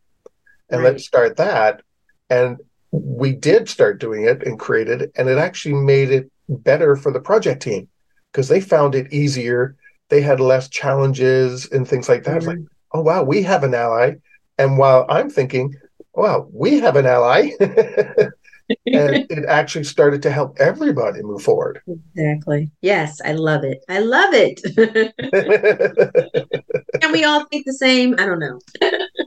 [0.68, 0.92] And right.
[0.92, 1.82] let's start that.
[2.28, 2.58] And
[2.90, 7.20] we did start doing it and created, and it actually made it better for the
[7.20, 7.88] project team
[8.30, 9.76] because they found it easier.
[10.10, 12.42] They had less challenges and things like that.
[12.42, 12.48] Mm-hmm.
[12.48, 12.58] Like,
[12.92, 14.14] oh wow, we have an ally.
[14.58, 15.74] And while I'm thinking,
[16.14, 17.50] wow, we have an ally.
[18.68, 21.80] and it actually started to help everybody move forward.
[22.14, 22.70] Exactly.
[22.80, 23.84] Yes, I love it.
[23.88, 24.60] I love it.
[27.00, 28.14] Can we all think the same?
[28.14, 28.60] I don't know.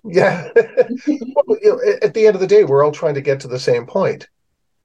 [0.05, 0.49] yeah.
[0.55, 3.47] well, you know, at the end of the day, we're all trying to get to
[3.47, 4.27] the same point.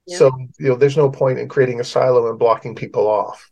[0.05, 0.17] Yeah.
[0.17, 3.49] So, you know, there's no point in creating a silo and blocking people off.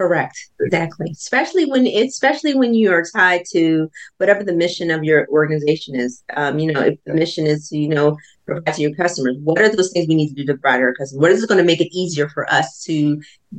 [0.00, 0.48] Correct.
[0.60, 1.10] Exactly.
[1.10, 6.22] Especially when especially when you are tied to whatever the mission of your organization is.
[6.34, 9.60] Um, you know, if the mission is to, you know, provide to your customers, what
[9.60, 11.20] are those things we need to do to provide our customers?
[11.20, 12.94] What is going to make it easier for us to,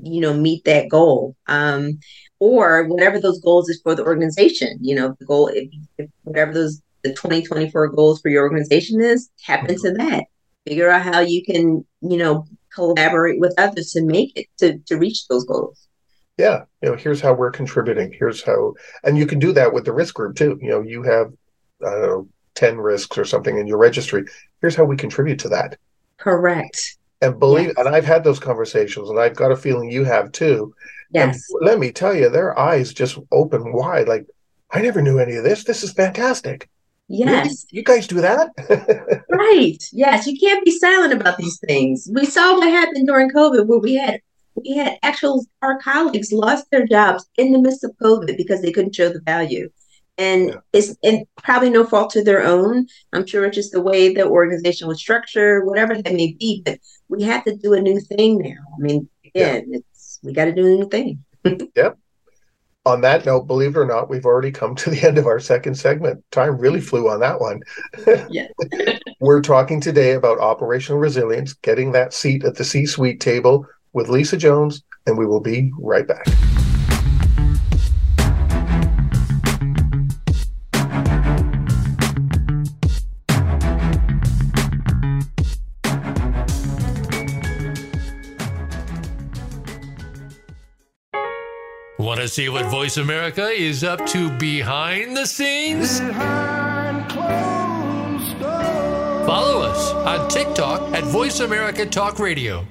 [0.02, 1.36] you know, meet that goal?
[1.46, 2.00] Um,
[2.40, 4.80] or whatever those goals is for the organization.
[4.82, 9.30] You know, the goal if, if whatever those the 2024 goals for your organization is,
[9.46, 10.24] tap into that.
[10.66, 14.98] Figure out how you can, you know, collaborate with others to make it to to
[14.98, 15.88] reach those goals
[16.42, 18.74] yeah you know here's how we're contributing here's how
[19.04, 21.32] and you can do that with the risk group too you know you have
[21.86, 24.26] i don't know 10 risks or something in your registry
[24.60, 25.78] here's how we contribute to that
[26.18, 27.76] correct and believe yes.
[27.78, 30.74] and i've had those conversations and i've got a feeling you have too
[31.12, 34.26] yes and let me tell you their eyes just open wide like
[34.72, 36.68] i never knew any of this this is fantastic
[37.14, 37.28] Yes.
[37.30, 37.56] Really?
[37.72, 38.52] You guys do that?
[39.30, 39.84] right.
[39.92, 40.26] Yes.
[40.26, 42.10] You can't be silent about these things.
[42.10, 44.22] We saw what happened during COVID where we had
[44.56, 48.72] we had actual our colleagues lost their jobs in the midst of COVID because they
[48.72, 49.70] couldn't show the value.
[50.18, 50.56] And yeah.
[50.74, 52.88] it's and probably no fault to their own.
[53.14, 56.62] I'm sure it's just the way the organization was structured, whatever that may be.
[56.64, 58.62] But we have to do a new thing now.
[58.78, 59.80] I mean, again, yeah.
[59.80, 61.24] it's we got to do a new thing.
[61.76, 61.98] yep.
[62.84, 65.40] On that note, believe it or not, we've already come to the end of our
[65.40, 66.24] second segment.
[66.32, 67.62] Time really flew on that one.
[68.30, 68.48] yeah.
[69.20, 74.10] We're talking today about operational resilience, getting that seat at the C suite table with
[74.10, 76.26] Lisa Jones, and we will be right back.
[91.98, 96.00] Want to see what Voice America is up to behind the scenes?
[96.00, 97.12] Behind
[99.26, 102.66] Follow us on TikTok at Voice America Talk Radio.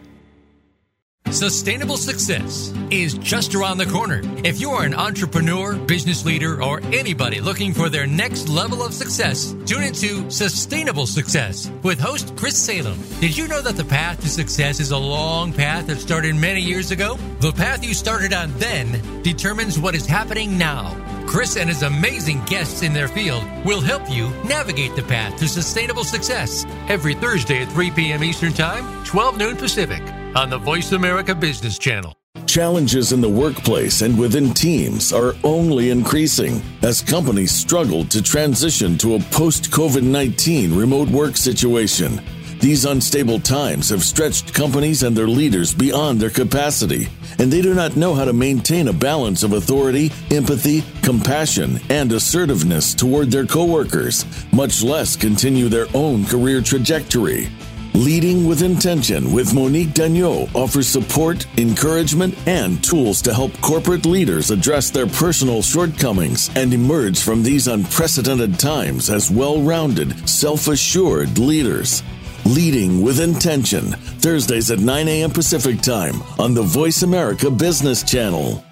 [1.31, 4.21] Sustainable success is just around the corner.
[4.43, 8.93] If you are an entrepreneur, business leader, or anybody looking for their next level of
[8.93, 12.99] success, tune into Sustainable Success with host Chris Salem.
[13.21, 16.61] Did you know that the path to success is a long path that started many
[16.61, 17.17] years ago?
[17.39, 20.97] The path you started on then determines what is happening now.
[21.29, 25.47] Chris and his amazing guests in their field will help you navigate the path to
[25.47, 28.25] sustainable success every Thursday at 3 p.m.
[28.25, 30.03] Eastern Time, 12 noon Pacific
[30.37, 32.17] on the Voice America Business Channel.
[32.47, 38.97] Challenges in the workplace and within teams are only increasing as companies struggle to transition
[38.99, 42.21] to a post COVID 19 remote work situation.
[42.61, 47.09] These unstable times have stretched companies and their leaders beyond their capacity,
[47.39, 52.13] and they do not know how to maintain a balance of authority, empathy, compassion, and
[52.13, 57.49] assertiveness toward their coworkers, much less continue their own career trajectory.
[57.95, 64.53] Leading with Intention with Monique Dagneau offers support, encouragement, and tools to help corporate leaders
[64.53, 71.37] address their personal shortcomings and emerge from these unprecedented times as well rounded, self assured
[71.39, 72.03] leaders.
[72.47, 75.31] Leading with Intention, Thursdays at 9 a.m.
[75.31, 78.65] Pacific Time on the Voice America Business Channel.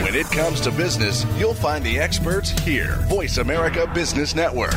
[0.00, 2.96] When it comes to business, you'll find the experts here.
[3.08, 4.74] Voice America Business Network.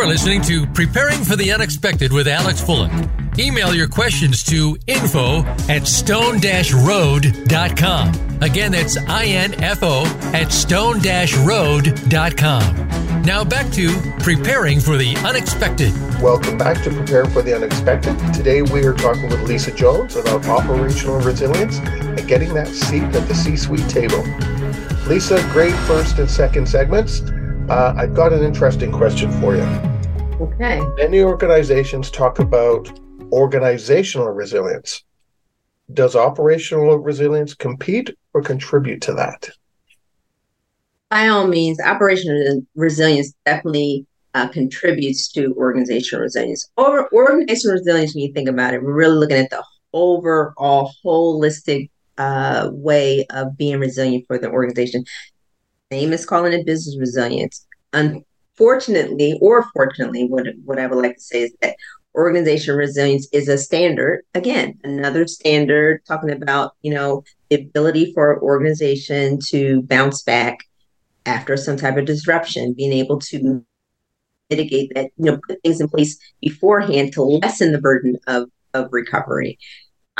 [0.00, 2.90] Are listening to Preparing for the Unexpected with Alex Fullick.
[3.38, 8.38] Email your questions to info at stone-road.com.
[8.40, 13.22] Again, that's I-N-F-O at stone-road.com.
[13.22, 15.92] Now back to Preparing for the Unexpected.
[16.22, 18.16] Welcome back to Prepare for the Unexpected.
[18.32, 23.28] Today we are talking with Lisa Jones about operational resilience and getting that seat at
[23.28, 24.24] the C-suite table.
[25.06, 27.20] Lisa, great first and second segments.
[27.68, 29.89] Uh, I've got an interesting question for you.
[30.40, 30.80] Okay.
[30.96, 32.90] Many organizations talk about
[33.30, 35.04] organizational resilience.
[35.92, 39.50] Does operational resilience compete or contribute to that?
[41.10, 46.70] By all means, operational resilience definitely uh, contributes to organizational resilience.
[46.78, 49.62] Over organizational resilience, when you think about it, we're really looking at the
[49.92, 55.04] overall holistic uh, way of being resilient for the organization.
[55.90, 57.66] Name is calling it business resilience.
[58.60, 61.76] Unfortunately, or fortunately, what, what I would like to say is that
[62.14, 64.22] organization resilience is a standard.
[64.34, 70.58] Again, another standard talking about, you know, the ability for an organization to bounce back
[71.24, 73.64] after some type of disruption, being able to
[74.50, 78.88] mitigate that, you know, put things in place beforehand to lessen the burden of, of
[78.92, 79.58] recovery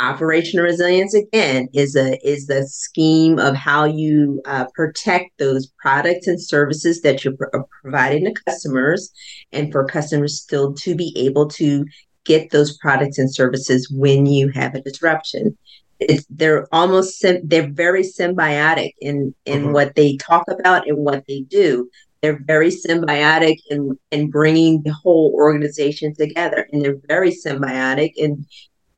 [0.01, 6.27] operational resilience again is a is the scheme of how you uh, protect those products
[6.27, 9.11] and services that you're pro- providing to customers
[9.51, 11.85] and for customers still to be able to
[12.25, 15.55] get those products and services when you have a disruption
[15.99, 19.73] it's, they're almost sim- they're very symbiotic in in mm-hmm.
[19.73, 21.89] what they talk about and what they do
[22.21, 28.45] they're very symbiotic in in bringing the whole organization together and they're very symbiotic in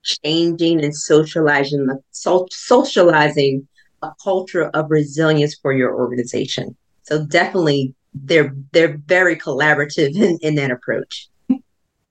[0.03, 3.67] changing and socializing the so, socializing
[4.01, 6.75] a culture of resilience for your organization.
[7.03, 11.29] So definitely they're they're very collaborative in, in that approach.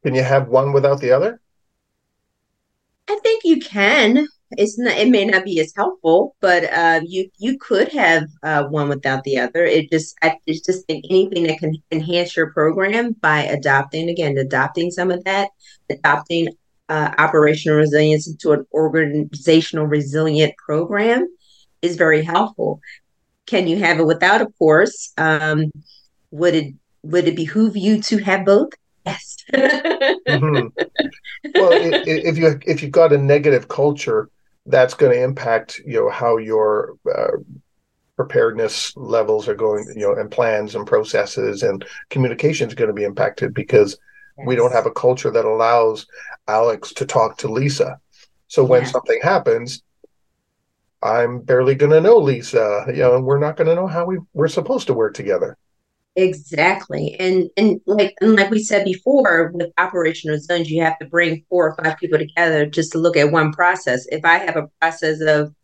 [0.02, 1.40] Can you have one without the other?
[3.08, 4.26] I think you can.
[4.52, 4.98] It's not.
[4.98, 9.24] It may not be as helpful, but uh, you you could have uh, one without
[9.24, 9.64] the other.
[9.64, 14.90] It just I just think anything that can enhance your program by adopting again, adopting
[14.90, 15.50] some of that,
[15.88, 16.48] adopting
[16.92, 21.26] uh, operational resilience into an organizational resilient program
[21.80, 22.80] is very helpful.
[23.46, 24.42] Can you have it without?
[24.42, 25.14] Of course.
[25.16, 25.72] Um,
[26.30, 28.72] would it would it behoove you to have both?
[29.06, 29.36] Yes.
[29.54, 30.66] mm-hmm.
[31.54, 34.28] Well, if you if you've got a negative culture,
[34.66, 37.38] that's going to impact you know how your uh,
[38.16, 42.94] preparedness levels are going, you know, and plans and processes and communication is going to
[42.94, 43.98] be impacted because
[44.38, 44.46] Yes.
[44.46, 46.06] We don't have a culture that allows
[46.48, 47.98] Alex to talk to Lisa.
[48.48, 48.92] So when yes.
[48.92, 49.82] something happens,
[51.02, 54.18] I'm barely going to know Lisa, you know, we're not going to know how we
[54.34, 55.56] we're supposed to work together.
[56.14, 57.16] Exactly.
[57.18, 61.44] And and like and like we said before, with operational zones, you have to bring
[61.48, 64.06] four or five people together just to look at one process.
[64.10, 65.54] If I have a process of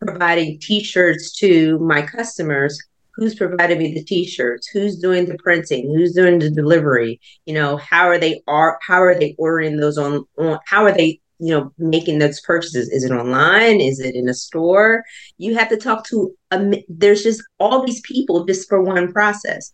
[0.00, 2.76] providing t-shirts to my customers,
[3.14, 7.76] who's providing me the t-shirts who's doing the printing who's doing the delivery you know
[7.76, 11.52] how are they are how are they ordering those on, on how are they you
[11.52, 12.88] know making those purchases?
[12.90, 13.80] Is it online?
[13.80, 15.04] Is it in a store?
[15.38, 19.72] You have to talk to a, there's just all these people just for one process.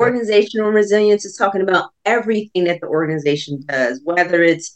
[0.00, 4.72] Organizational resilience is talking about everything that the organization does, whether it's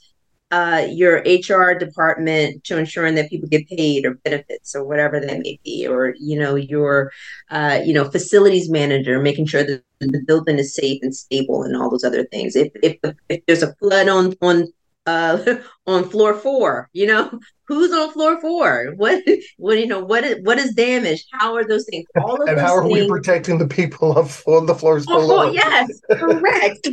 [0.52, 5.40] uh, your HR department to ensuring that people get paid or benefits or whatever that
[5.40, 7.10] may be, or you know your
[7.50, 11.74] uh, you know facilities manager making sure that the building is safe and stable and
[11.74, 12.54] all those other things.
[12.54, 12.98] If if,
[13.30, 14.68] if there's a flood on on
[15.06, 18.92] uh, on floor four, you know who's on floor four?
[18.96, 19.24] What
[19.56, 21.28] what you know what is what is damaged?
[21.32, 22.04] How are those things?
[22.20, 25.18] All of and how are things, we protecting the people of, on the floors Oh,
[25.18, 25.48] below?
[25.48, 26.88] oh, yes, correct.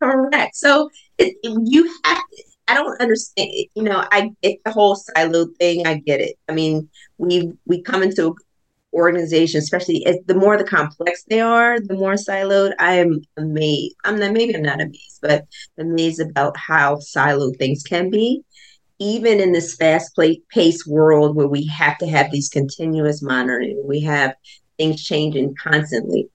[0.00, 0.56] Correct.
[0.56, 5.46] So it, you have to, I don't understand, you know, I get the whole silo
[5.58, 5.86] thing.
[5.86, 6.36] I get it.
[6.48, 8.36] I mean, we we come into
[8.94, 12.72] organizations, especially as the more the complex they are, the more siloed.
[12.78, 13.96] I am amazed.
[14.04, 15.46] I'm not maybe I'm not amazed, but
[15.78, 18.42] amazed about how siloed things can be.
[18.98, 20.16] Even in this fast
[20.50, 24.34] paced world where we have to have these continuous monitoring, we have
[24.78, 26.28] things changing constantly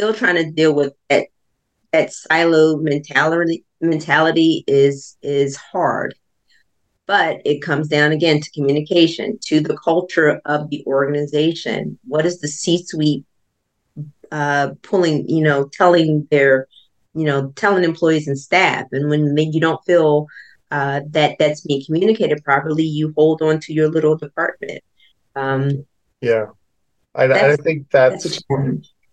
[0.00, 1.26] still trying to deal with that
[1.92, 6.14] that silo mentality mentality is is hard.
[7.06, 11.98] But it comes down again to communication to the culture of the organization.
[12.06, 13.24] What is the c suite
[14.30, 16.68] uh, pulling you know telling their
[17.14, 18.86] you know telling employees and staff?
[18.92, 20.26] And when they, you don't feel
[20.70, 24.82] uh, that that's being communicated properly you hold on to your little department.
[25.34, 25.84] Um,
[26.20, 26.46] Yeah.
[27.14, 28.42] I, I think that's that's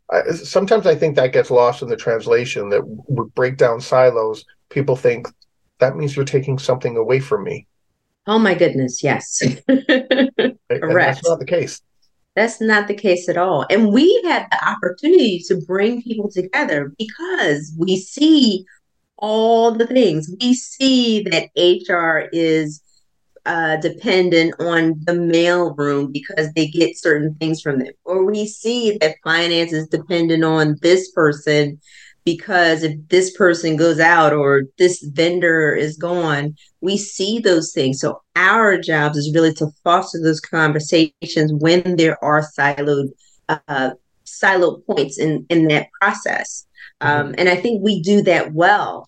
[0.09, 4.45] I, sometimes I think that gets lost in the translation that we break down silos.
[4.69, 5.27] People think
[5.79, 7.67] that means you're taking something away from me.
[8.25, 10.41] oh my goodness yes Correct.
[10.69, 11.81] that's not the case.
[12.35, 13.65] That's not the case at all.
[13.71, 18.63] And we have the opportunity to bring people together because we see
[19.17, 20.29] all the things.
[20.39, 22.79] We see that HR is
[23.47, 27.93] uh, dependent on the mail room because they get certain things from them.
[28.03, 31.79] Or we see that finance is dependent on this person
[32.25, 38.01] because if this person goes out or this vendor is gone, we see those things.
[38.01, 43.11] So our jobs is really to foster those conversations when there are siloed
[43.47, 43.91] uh,
[44.25, 46.65] siloed points in in that process.
[46.99, 49.07] Um, and I think we do that well.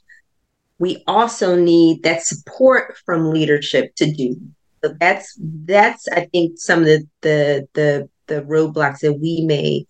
[0.79, 4.35] We also need that support from leadership to do.
[4.83, 9.85] So that's that's I think some of the the the, the roadblocks that we may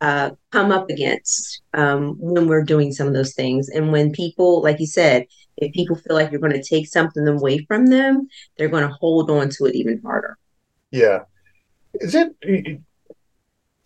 [0.00, 3.68] uh, come up against um, when we're doing some of those things.
[3.68, 5.26] And when people, like you said,
[5.56, 8.28] if people feel like you're going to take something away from them,
[8.58, 10.36] they're going to hold on to it even harder.
[10.90, 11.20] Yeah.
[11.94, 12.34] Is it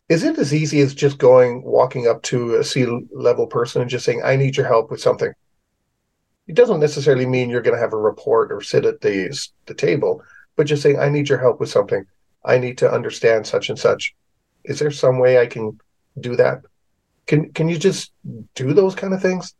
[0.09, 3.91] is it as easy as just going walking up to a C level person and
[3.91, 5.33] just saying, I need your help with something?
[6.49, 9.37] It doesn't necessarily mean you're going to have a report or sit at the
[9.67, 10.23] the table,
[10.57, 12.05] but just saying, I need your help with something.
[12.45, 14.15] I need to understand such and such.
[14.65, 15.79] Is there some way I can
[16.19, 16.63] do that?
[17.27, 18.13] Can can you just
[18.55, 19.55] do those kind of things?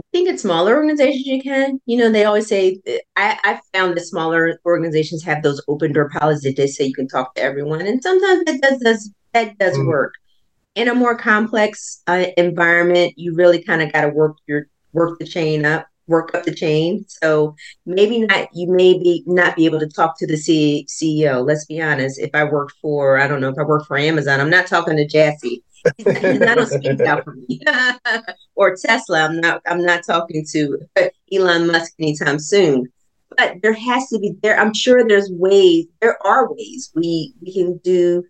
[0.00, 1.80] I think in smaller organizations you can.
[1.84, 2.80] You know, they always say
[3.16, 6.94] I, I found that smaller organizations have those open door policies that they say you
[6.94, 9.86] can talk to everyone, and sometimes that does, does that does Mm.
[9.86, 10.14] work.
[10.74, 14.68] In a more complex uh, environment, you really kind of got to work your
[14.98, 17.04] work the chain up, work up the chain.
[17.08, 17.54] So
[17.86, 18.48] maybe not.
[18.52, 21.46] You may be not be able to talk to the C- CEO.
[21.46, 22.18] Let's be honest.
[22.18, 24.96] If I worked for, I don't know, if I work for Amazon, I'm not talking
[24.96, 25.62] to Jassy.
[27.24, 27.60] For me.
[28.56, 29.22] or Tesla.
[29.22, 29.62] I'm not.
[29.66, 30.78] I'm not talking to
[31.32, 32.92] Elon Musk anytime soon.
[33.36, 34.58] But there has to be there.
[34.58, 35.86] I'm sure there's ways.
[36.00, 38.24] There are ways we we can do.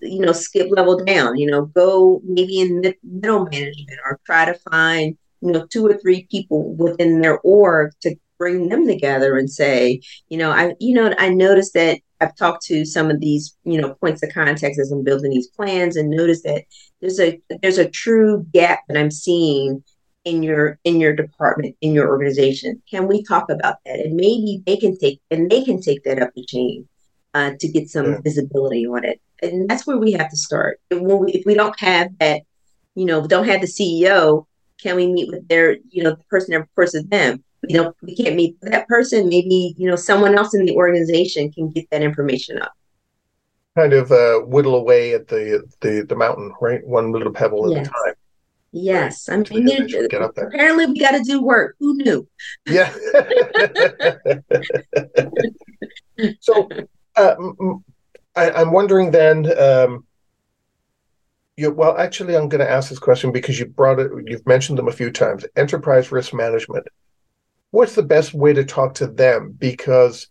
[0.00, 1.36] You know, skip level down.
[1.36, 5.86] You know, go maybe in mid, middle management or try to find you know two
[5.86, 10.74] or three people within their org to bring them together and say, you know, I
[10.80, 14.32] you know I noticed that I've talked to some of these you know points of
[14.32, 16.64] contact as I'm building these plans and noticed that
[17.00, 19.82] there's a there's a true gap that I'm seeing
[20.24, 22.82] in your in your department in your organization.
[22.90, 24.00] Can we talk about that?
[24.00, 26.88] And maybe they can take and they can take that up the chain
[27.34, 28.18] uh, to get some Yeah.
[28.22, 29.20] visibility on it.
[29.42, 30.80] And that's where we have to start.
[30.90, 32.42] If we, if we don't have that
[32.94, 34.46] you know don't have the ceo
[34.82, 37.96] can we meet with their you know the person that reports to them we don't
[38.02, 41.88] we can't meet that person maybe you know someone else in the organization can get
[41.90, 42.72] that information up
[43.76, 46.84] Kind of uh, whittle away at the, the the mountain, right?
[46.84, 48.14] One little pebble at a time.
[48.72, 50.48] yes i mean get up there.
[50.48, 52.26] apparently we got to do work who knew
[52.66, 52.92] Yeah.
[56.40, 56.68] so,
[57.16, 57.36] uh,
[58.36, 59.46] I, I'm wondering then.
[59.58, 60.04] Um,
[61.60, 64.10] you, well, actually, I'm going to ask this question because you brought it.
[64.26, 65.44] You've mentioned them a few times.
[65.56, 66.86] Enterprise risk management.
[67.70, 69.54] What's the best way to talk to them?
[69.58, 70.28] Because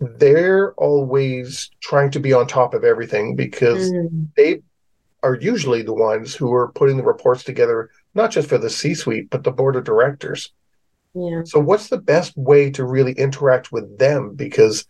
[0.00, 4.60] they're always trying to be on top of everything because Mm, they
[5.22, 8.94] are usually the ones who are putting the reports together, not just for the C
[8.94, 10.52] suite, but the board of directors.
[11.14, 11.42] Yeah.
[11.44, 14.34] So, what's the best way to really interact with them?
[14.36, 14.84] Because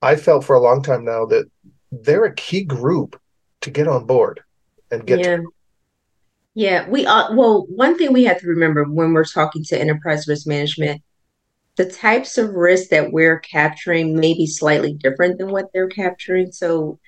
[0.00, 1.50] I felt for a long time now that
[1.90, 3.20] they're a key group
[3.62, 4.40] to get on board
[4.90, 5.38] and get Yeah.
[6.54, 10.26] Yeah, we uh, well, one thing we have to remember when we're talking to enterprise
[10.26, 11.00] risk management,
[11.76, 16.50] the types of risks that we're capturing may be slightly different than what they're capturing.
[16.50, 16.98] So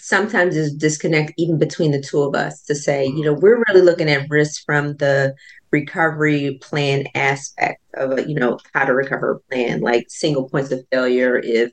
[0.00, 3.82] sometimes there's disconnect even between the two of us to say, you know, we're really
[3.82, 5.34] looking at risks from the
[5.72, 10.70] recovery plan aspect of a, you know, how to recover a plan, like single points
[10.70, 11.72] of failure if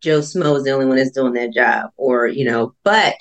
[0.00, 3.16] Joe Smo is the only one that's doing that job, or, you know, but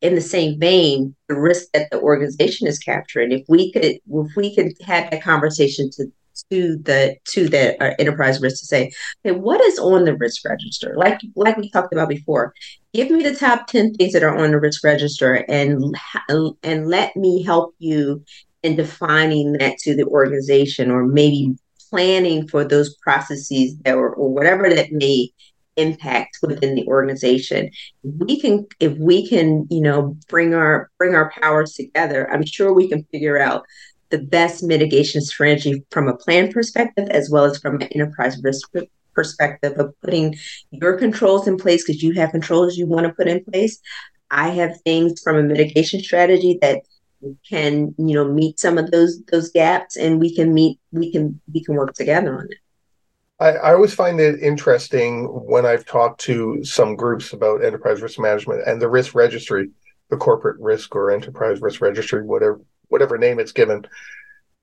[0.00, 4.36] in the same vein, the risk that the organization is capturing, if we could, if
[4.36, 6.06] we could have that conversation to
[6.50, 8.92] to the to the uh, enterprise risk to say,
[9.26, 10.94] okay, what is on the risk register?
[10.96, 12.54] Like like we talked about before,
[12.94, 15.96] give me the top ten things that are on the risk register, and
[16.62, 18.24] and let me help you
[18.62, 21.56] in defining that to the organization, or maybe
[21.90, 25.30] planning for those processes that were or whatever that may
[25.78, 27.70] impact within the organization.
[28.02, 32.72] We can if we can you know bring our bring our powers together i'm sure
[32.72, 33.64] we can figure out
[34.10, 38.68] the best mitigation strategy from a plan perspective as well as from an enterprise risk
[39.14, 40.36] perspective of putting
[40.70, 43.80] your controls in place because you have controls you want to put in place.
[44.30, 46.82] I have things from a mitigation strategy that
[47.48, 51.40] can you know meet some of those those gaps and we can meet we can
[51.52, 52.58] we can work together on it
[53.40, 58.18] I, I always find it interesting when I've talked to some groups about enterprise risk
[58.18, 59.70] management and the risk registry,
[60.10, 63.86] the corporate risk or enterprise risk registry, whatever whatever name it's given,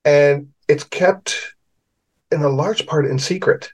[0.03, 1.53] and it's kept
[2.31, 3.71] in a large part in secret.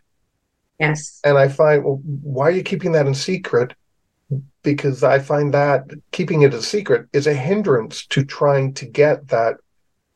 [0.80, 1.20] Yes.
[1.24, 3.74] And I find, well, why are you keeping that in secret?
[4.62, 9.28] Because I find that keeping it a secret is a hindrance to trying to get
[9.30, 9.58] that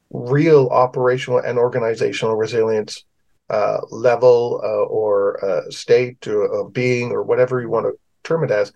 [0.09, 3.03] real operational and organizational resilience
[3.49, 7.93] uh, level uh, or uh, state of being or whatever you want to
[8.23, 8.73] term it as,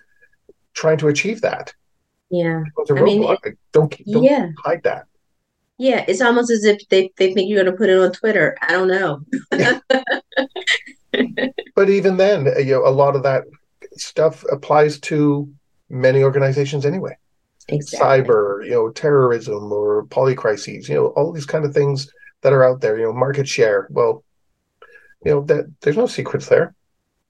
[0.74, 1.74] trying to achieve that.
[2.30, 2.64] Yeah.
[2.90, 4.50] I mean, it- don't don't yeah.
[4.64, 5.06] hide that.
[5.82, 8.58] Yeah, it's almost as if they, they think you're going to put it on Twitter.
[8.62, 9.22] I don't know.
[11.80, 13.46] But even then, uh, you know, a lot of that
[13.94, 15.50] stuff applies to
[15.90, 17.16] many organizations anyway.
[17.70, 18.06] Exactly.
[18.06, 22.12] Cyber, you know, terrorism or polycrises, you know, all these kind of things
[22.42, 22.98] that are out there.
[22.98, 23.88] You know, market share.
[23.92, 24.26] Well,
[25.24, 26.76] you know that there's no secrets there.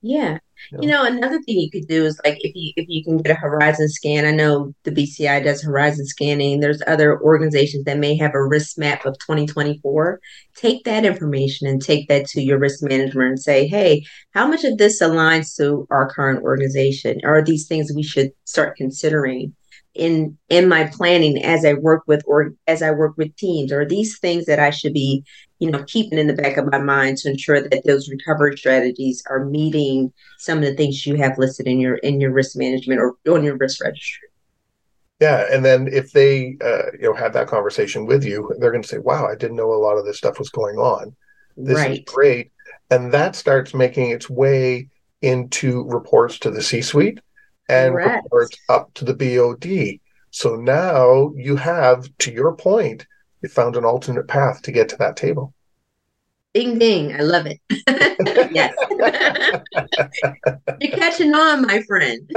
[0.02, 0.38] Yeah.
[0.72, 0.78] Yeah.
[0.82, 3.32] You know, another thing you could do is like if you if you can get
[3.32, 4.26] a horizon scan.
[4.26, 6.60] I know the BCI does horizon scanning.
[6.60, 10.20] There's other organizations that may have a risk map of 2024.
[10.54, 14.64] Take that information and take that to your risk manager and say, hey, how much
[14.64, 17.20] of this aligns to our current organization?
[17.24, 19.54] Are these things we should start considering
[19.94, 23.72] in in my planning as I work with or as I work with teams?
[23.72, 25.24] Are these things that I should be
[25.60, 29.22] you know, keeping in the back of my mind to ensure that those recovery strategies
[29.28, 32.98] are meeting some of the things you have listed in your in your risk management
[32.98, 34.28] or on your risk registry.
[35.20, 38.82] Yeah, and then if they, uh, you know, have that conversation with you, they're going
[38.82, 41.14] to say, "Wow, I didn't know a lot of this stuff was going on.
[41.58, 41.98] This right.
[41.98, 42.52] is great,"
[42.90, 44.88] and that starts making its way
[45.20, 47.20] into reports to the C-suite
[47.70, 48.24] and Correct.
[48.24, 50.00] reports up to the BOD.
[50.30, 53.06] So now you have, to your point,
[53.42, 55.54] you found an alternate path to get to that table.
[56.52, 57.14] Ding ding.
[57.14, 57.60] I love it.
[58.52, 58.74] yes.
[60.80, 62.28] You're catching on, my friend.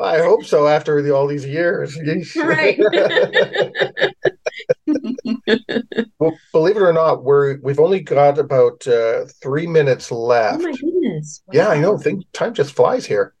[0.00, 0.68] I hope so.
[0.68, 1.98] After the, all these years,
[2.36, 2.78] right.
[6.20, 10.60] well, believe it or not, we're we've only got about uh, three minutes left.
[10.60, 11.42] oh my goodness.
[11.52, 11.98] Yeah, I know.
[11.98, 13.34] Think time just flies here.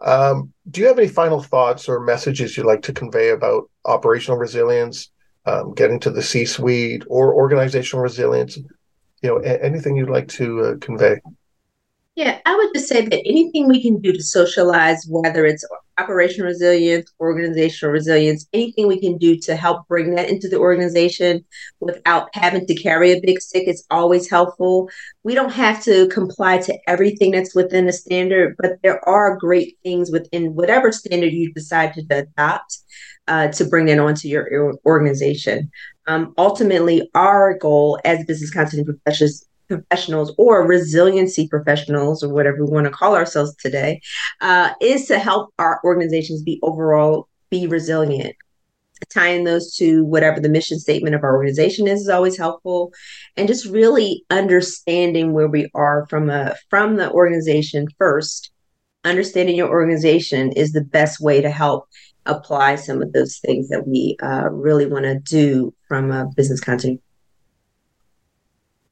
[0.00, 4.38] Um, do you have any final thoughts or messages you'd like to convey about operational
[4.38, 5.10] resilience,
[5.46, 8.56] um, getting to the C-suite, or organizational resilience?
[8.56, 11.20] You know, a- anything you'd like to uh, convey?
[12.16, 15.64] Yeah, I would just say that anything we can do to socialize, whether it's
[15.96, 21.44] operational resilience, organizational resilience, anything we can do to help bring that into the organization
[21.78, 24.90] without having to carry a big stick is always helpful.
[25.22, 29.78] We don't have to comply to everything that's within the standard, but there are great
[29.84, 32.78] things within whatever standard you decide to adopt
[33.28, 35.70] uh, to bring that onto your, organization.
[36.06, 42.70] Um, ultimately, our goal as business continuity professionals professionals or resiliency professionals or whatever we
[42.70, 44.00] want to call ourselves today
[44.40, 48.34] uh, is to help our organizations be overall be resilient
[49.08, 52.92] tying those to whatever the mission statement of our organization is is always helpful
[53.36, 58.50] and just really understanding where we are from a from the organization first
[59.04, 61.88] understanding your organization is the best way to help
[62.26, 66.60] apply some of those things that we uh, really want to do from a business
[66.60, 67.02] continuity.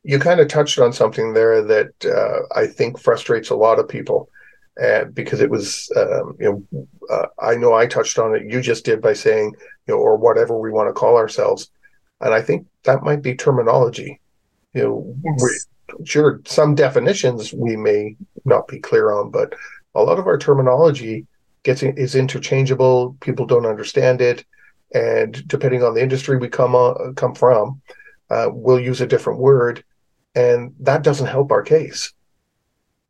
[0.05, 3.88] You kind of touched on something there that uh, I think frustrates a lot of
[3.88, 4.30] people.
[4.80, 8.44] And because it was, um, you know, uh, I know I touched on it.
[8.46, 9.55] You just did by saying,
[9.86, 11.70] you know, or whatever we want to call ourselves,
[12.20, 14.20] and I think that might be terminology.
[14.74, 15.66] You know, yes.
[16.05, 19.55] sure, some definitions we may not be clear on, but
[19.96, 21.26] a lot of our terminology
[21.64, 23.16] gets in, is interchangeable.
[23.20, 24.44] People don't understand it,
[24.94, 27.82] and depending on the industry we come on, come from,
[28.31, 29.85] uh, we'll use a different word,
[30.35, 32.12] and that doesn't help our case.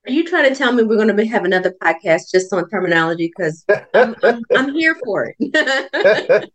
[0.07, 3.31] Are you trying to tell me we're going to have another podcast just on terminology?
[3.37, 6.51] Because I'm, I'm, I'm, here for it.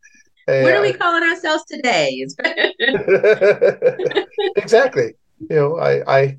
[0.48, 2.26] hey, what are we calling ourselves today?
[4.56, 5.14] exactly.
[5.50, 6.38] You know, I, I,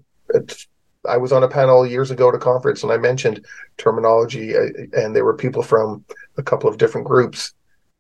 [1.09, 3.47] I was on a panel years ago at a conference, and I mentioned
[3.77, 6.05] terminology, uh, and there were people from
[6.37, 7.53] a couple of different groups.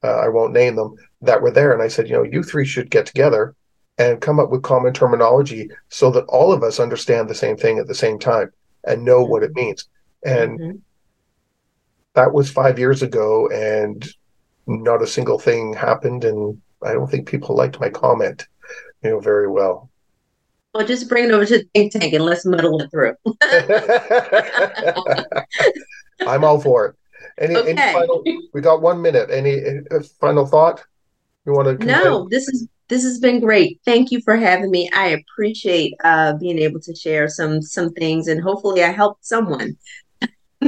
[0.02, 2.66] Uh, I won't name them that were there, and I said, you know, you three
[2.66, 3.54] should get together
[3.98, 7.78] and come up with common terminology so that all of us understand the same thing
[7.78, 8.52] at the same time
[8.84, 9.88] and know what it means.
[10.24, 10.78] And mm-hmm.
[12.14, 14.06] that was five years ago, and
[14.66, 16.24] not a single thing happened.
[16.24, 18.46] And I don't think people liked my comment,
[19.02, 19.90] you know, very well.
[20.72, 23.14] Well, just bring it over to the think tank and let's muddle it through.
[26.26, 26.96] I'm all for it.
[27.38, 27.70] Any, okay.
[27.70, 29.30] any final, we got one minute.
[29.30, 29.82] Any, any
[30.20, 30.82] final thought
[31.46, 31.86] you want to?
[31.86, 33.80] No, this is this has been great.
[33.84, 34.90] Thank you for having me.
[34.94, 39.76] I appreciate uh, being able to share some some things, and hopefully, I helped someone.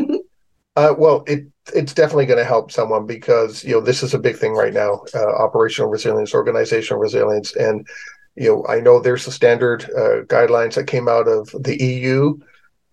[0.77, 4.19] uh, well, it it's definitely going to help someone because you know this is a
[4.19, 7.87] big thing right now: uh, operational resilience, organizational resilience, and
[8.35, 12.39] you know I know there's the standard uh, guidelines that came out of the EU.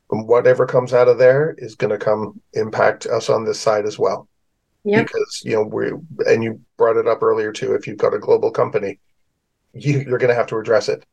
[0.10, 3.98] Whatever comes out of there is going to come impact us on this side as
[3.98, 4.28] well.
[4.84, 5.02] Yeah.
[5.02, 5.92] Because you know we
[6.28, 7.74] and you brought it up earlier too.
[7.74, 9.00] If you've got a global company,
[9.74, 11.06] you, you're going to have to address it.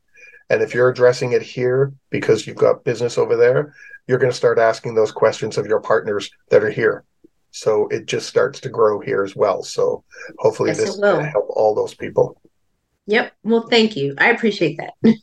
[0.49, 3.73] And if you're addressing it here because you've got business over there,
[4.07, 7.05] you're going to start asking those questions of your partners that are here.
[7.51, 9.63] So it just starts to grow here as well.
[9.63, 10.03] So
[10.39, 12.41] hopefully yes, this will help all those people.
[13.07, 13.33] Yep.
[13.43, 14.13] Well, thank you.
[14.17, 14.93] I appreciate that.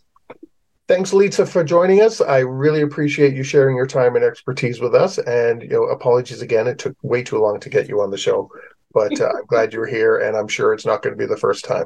[0.89, 2.23] Thanks, Lisa, for joining us.
[2.23, 5.19] I really appreciate you sharing your time and expertise with us.
[5.19, 8.17] And you know, apologies again; it took way too long to get you on the
[8.17, 8.51] show,
[8.95, 11.37] but uh, I'm glad you're here, and I'm sure it's not going to be the
[11.37, 11.85] first time.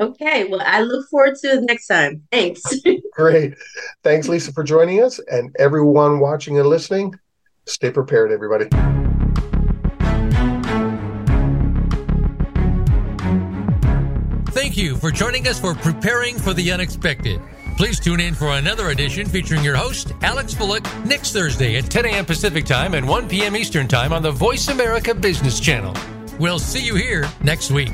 [0.00, 0.44] Okay.
[0.46, 2.22] Well, I look forward to it next time.
[2.32, 2.62] Thanks.
[3.12, 3.54] Great.
[4.02, 5.20] Thanks, Lisa, for joining us.
[5.28, 7.14] And everyone watching and listening,
[7.66, 8.68] stay prepared, everybody.
[14.50, 17.40] Thank you for joining us for Preparing for the Unexpected.
[17.76, 22.06] Please tune in for another edition featuring your host, Alex Fullick, next Thursday at 10
[22.06, 22.24] a.m.
[22.24, 23.56] Pacific Time and 1 p.m.
[23.56, 25.94] Eastern Time on the Voice America Business Channel.
[26.38, 27.92] We'll see you here next week.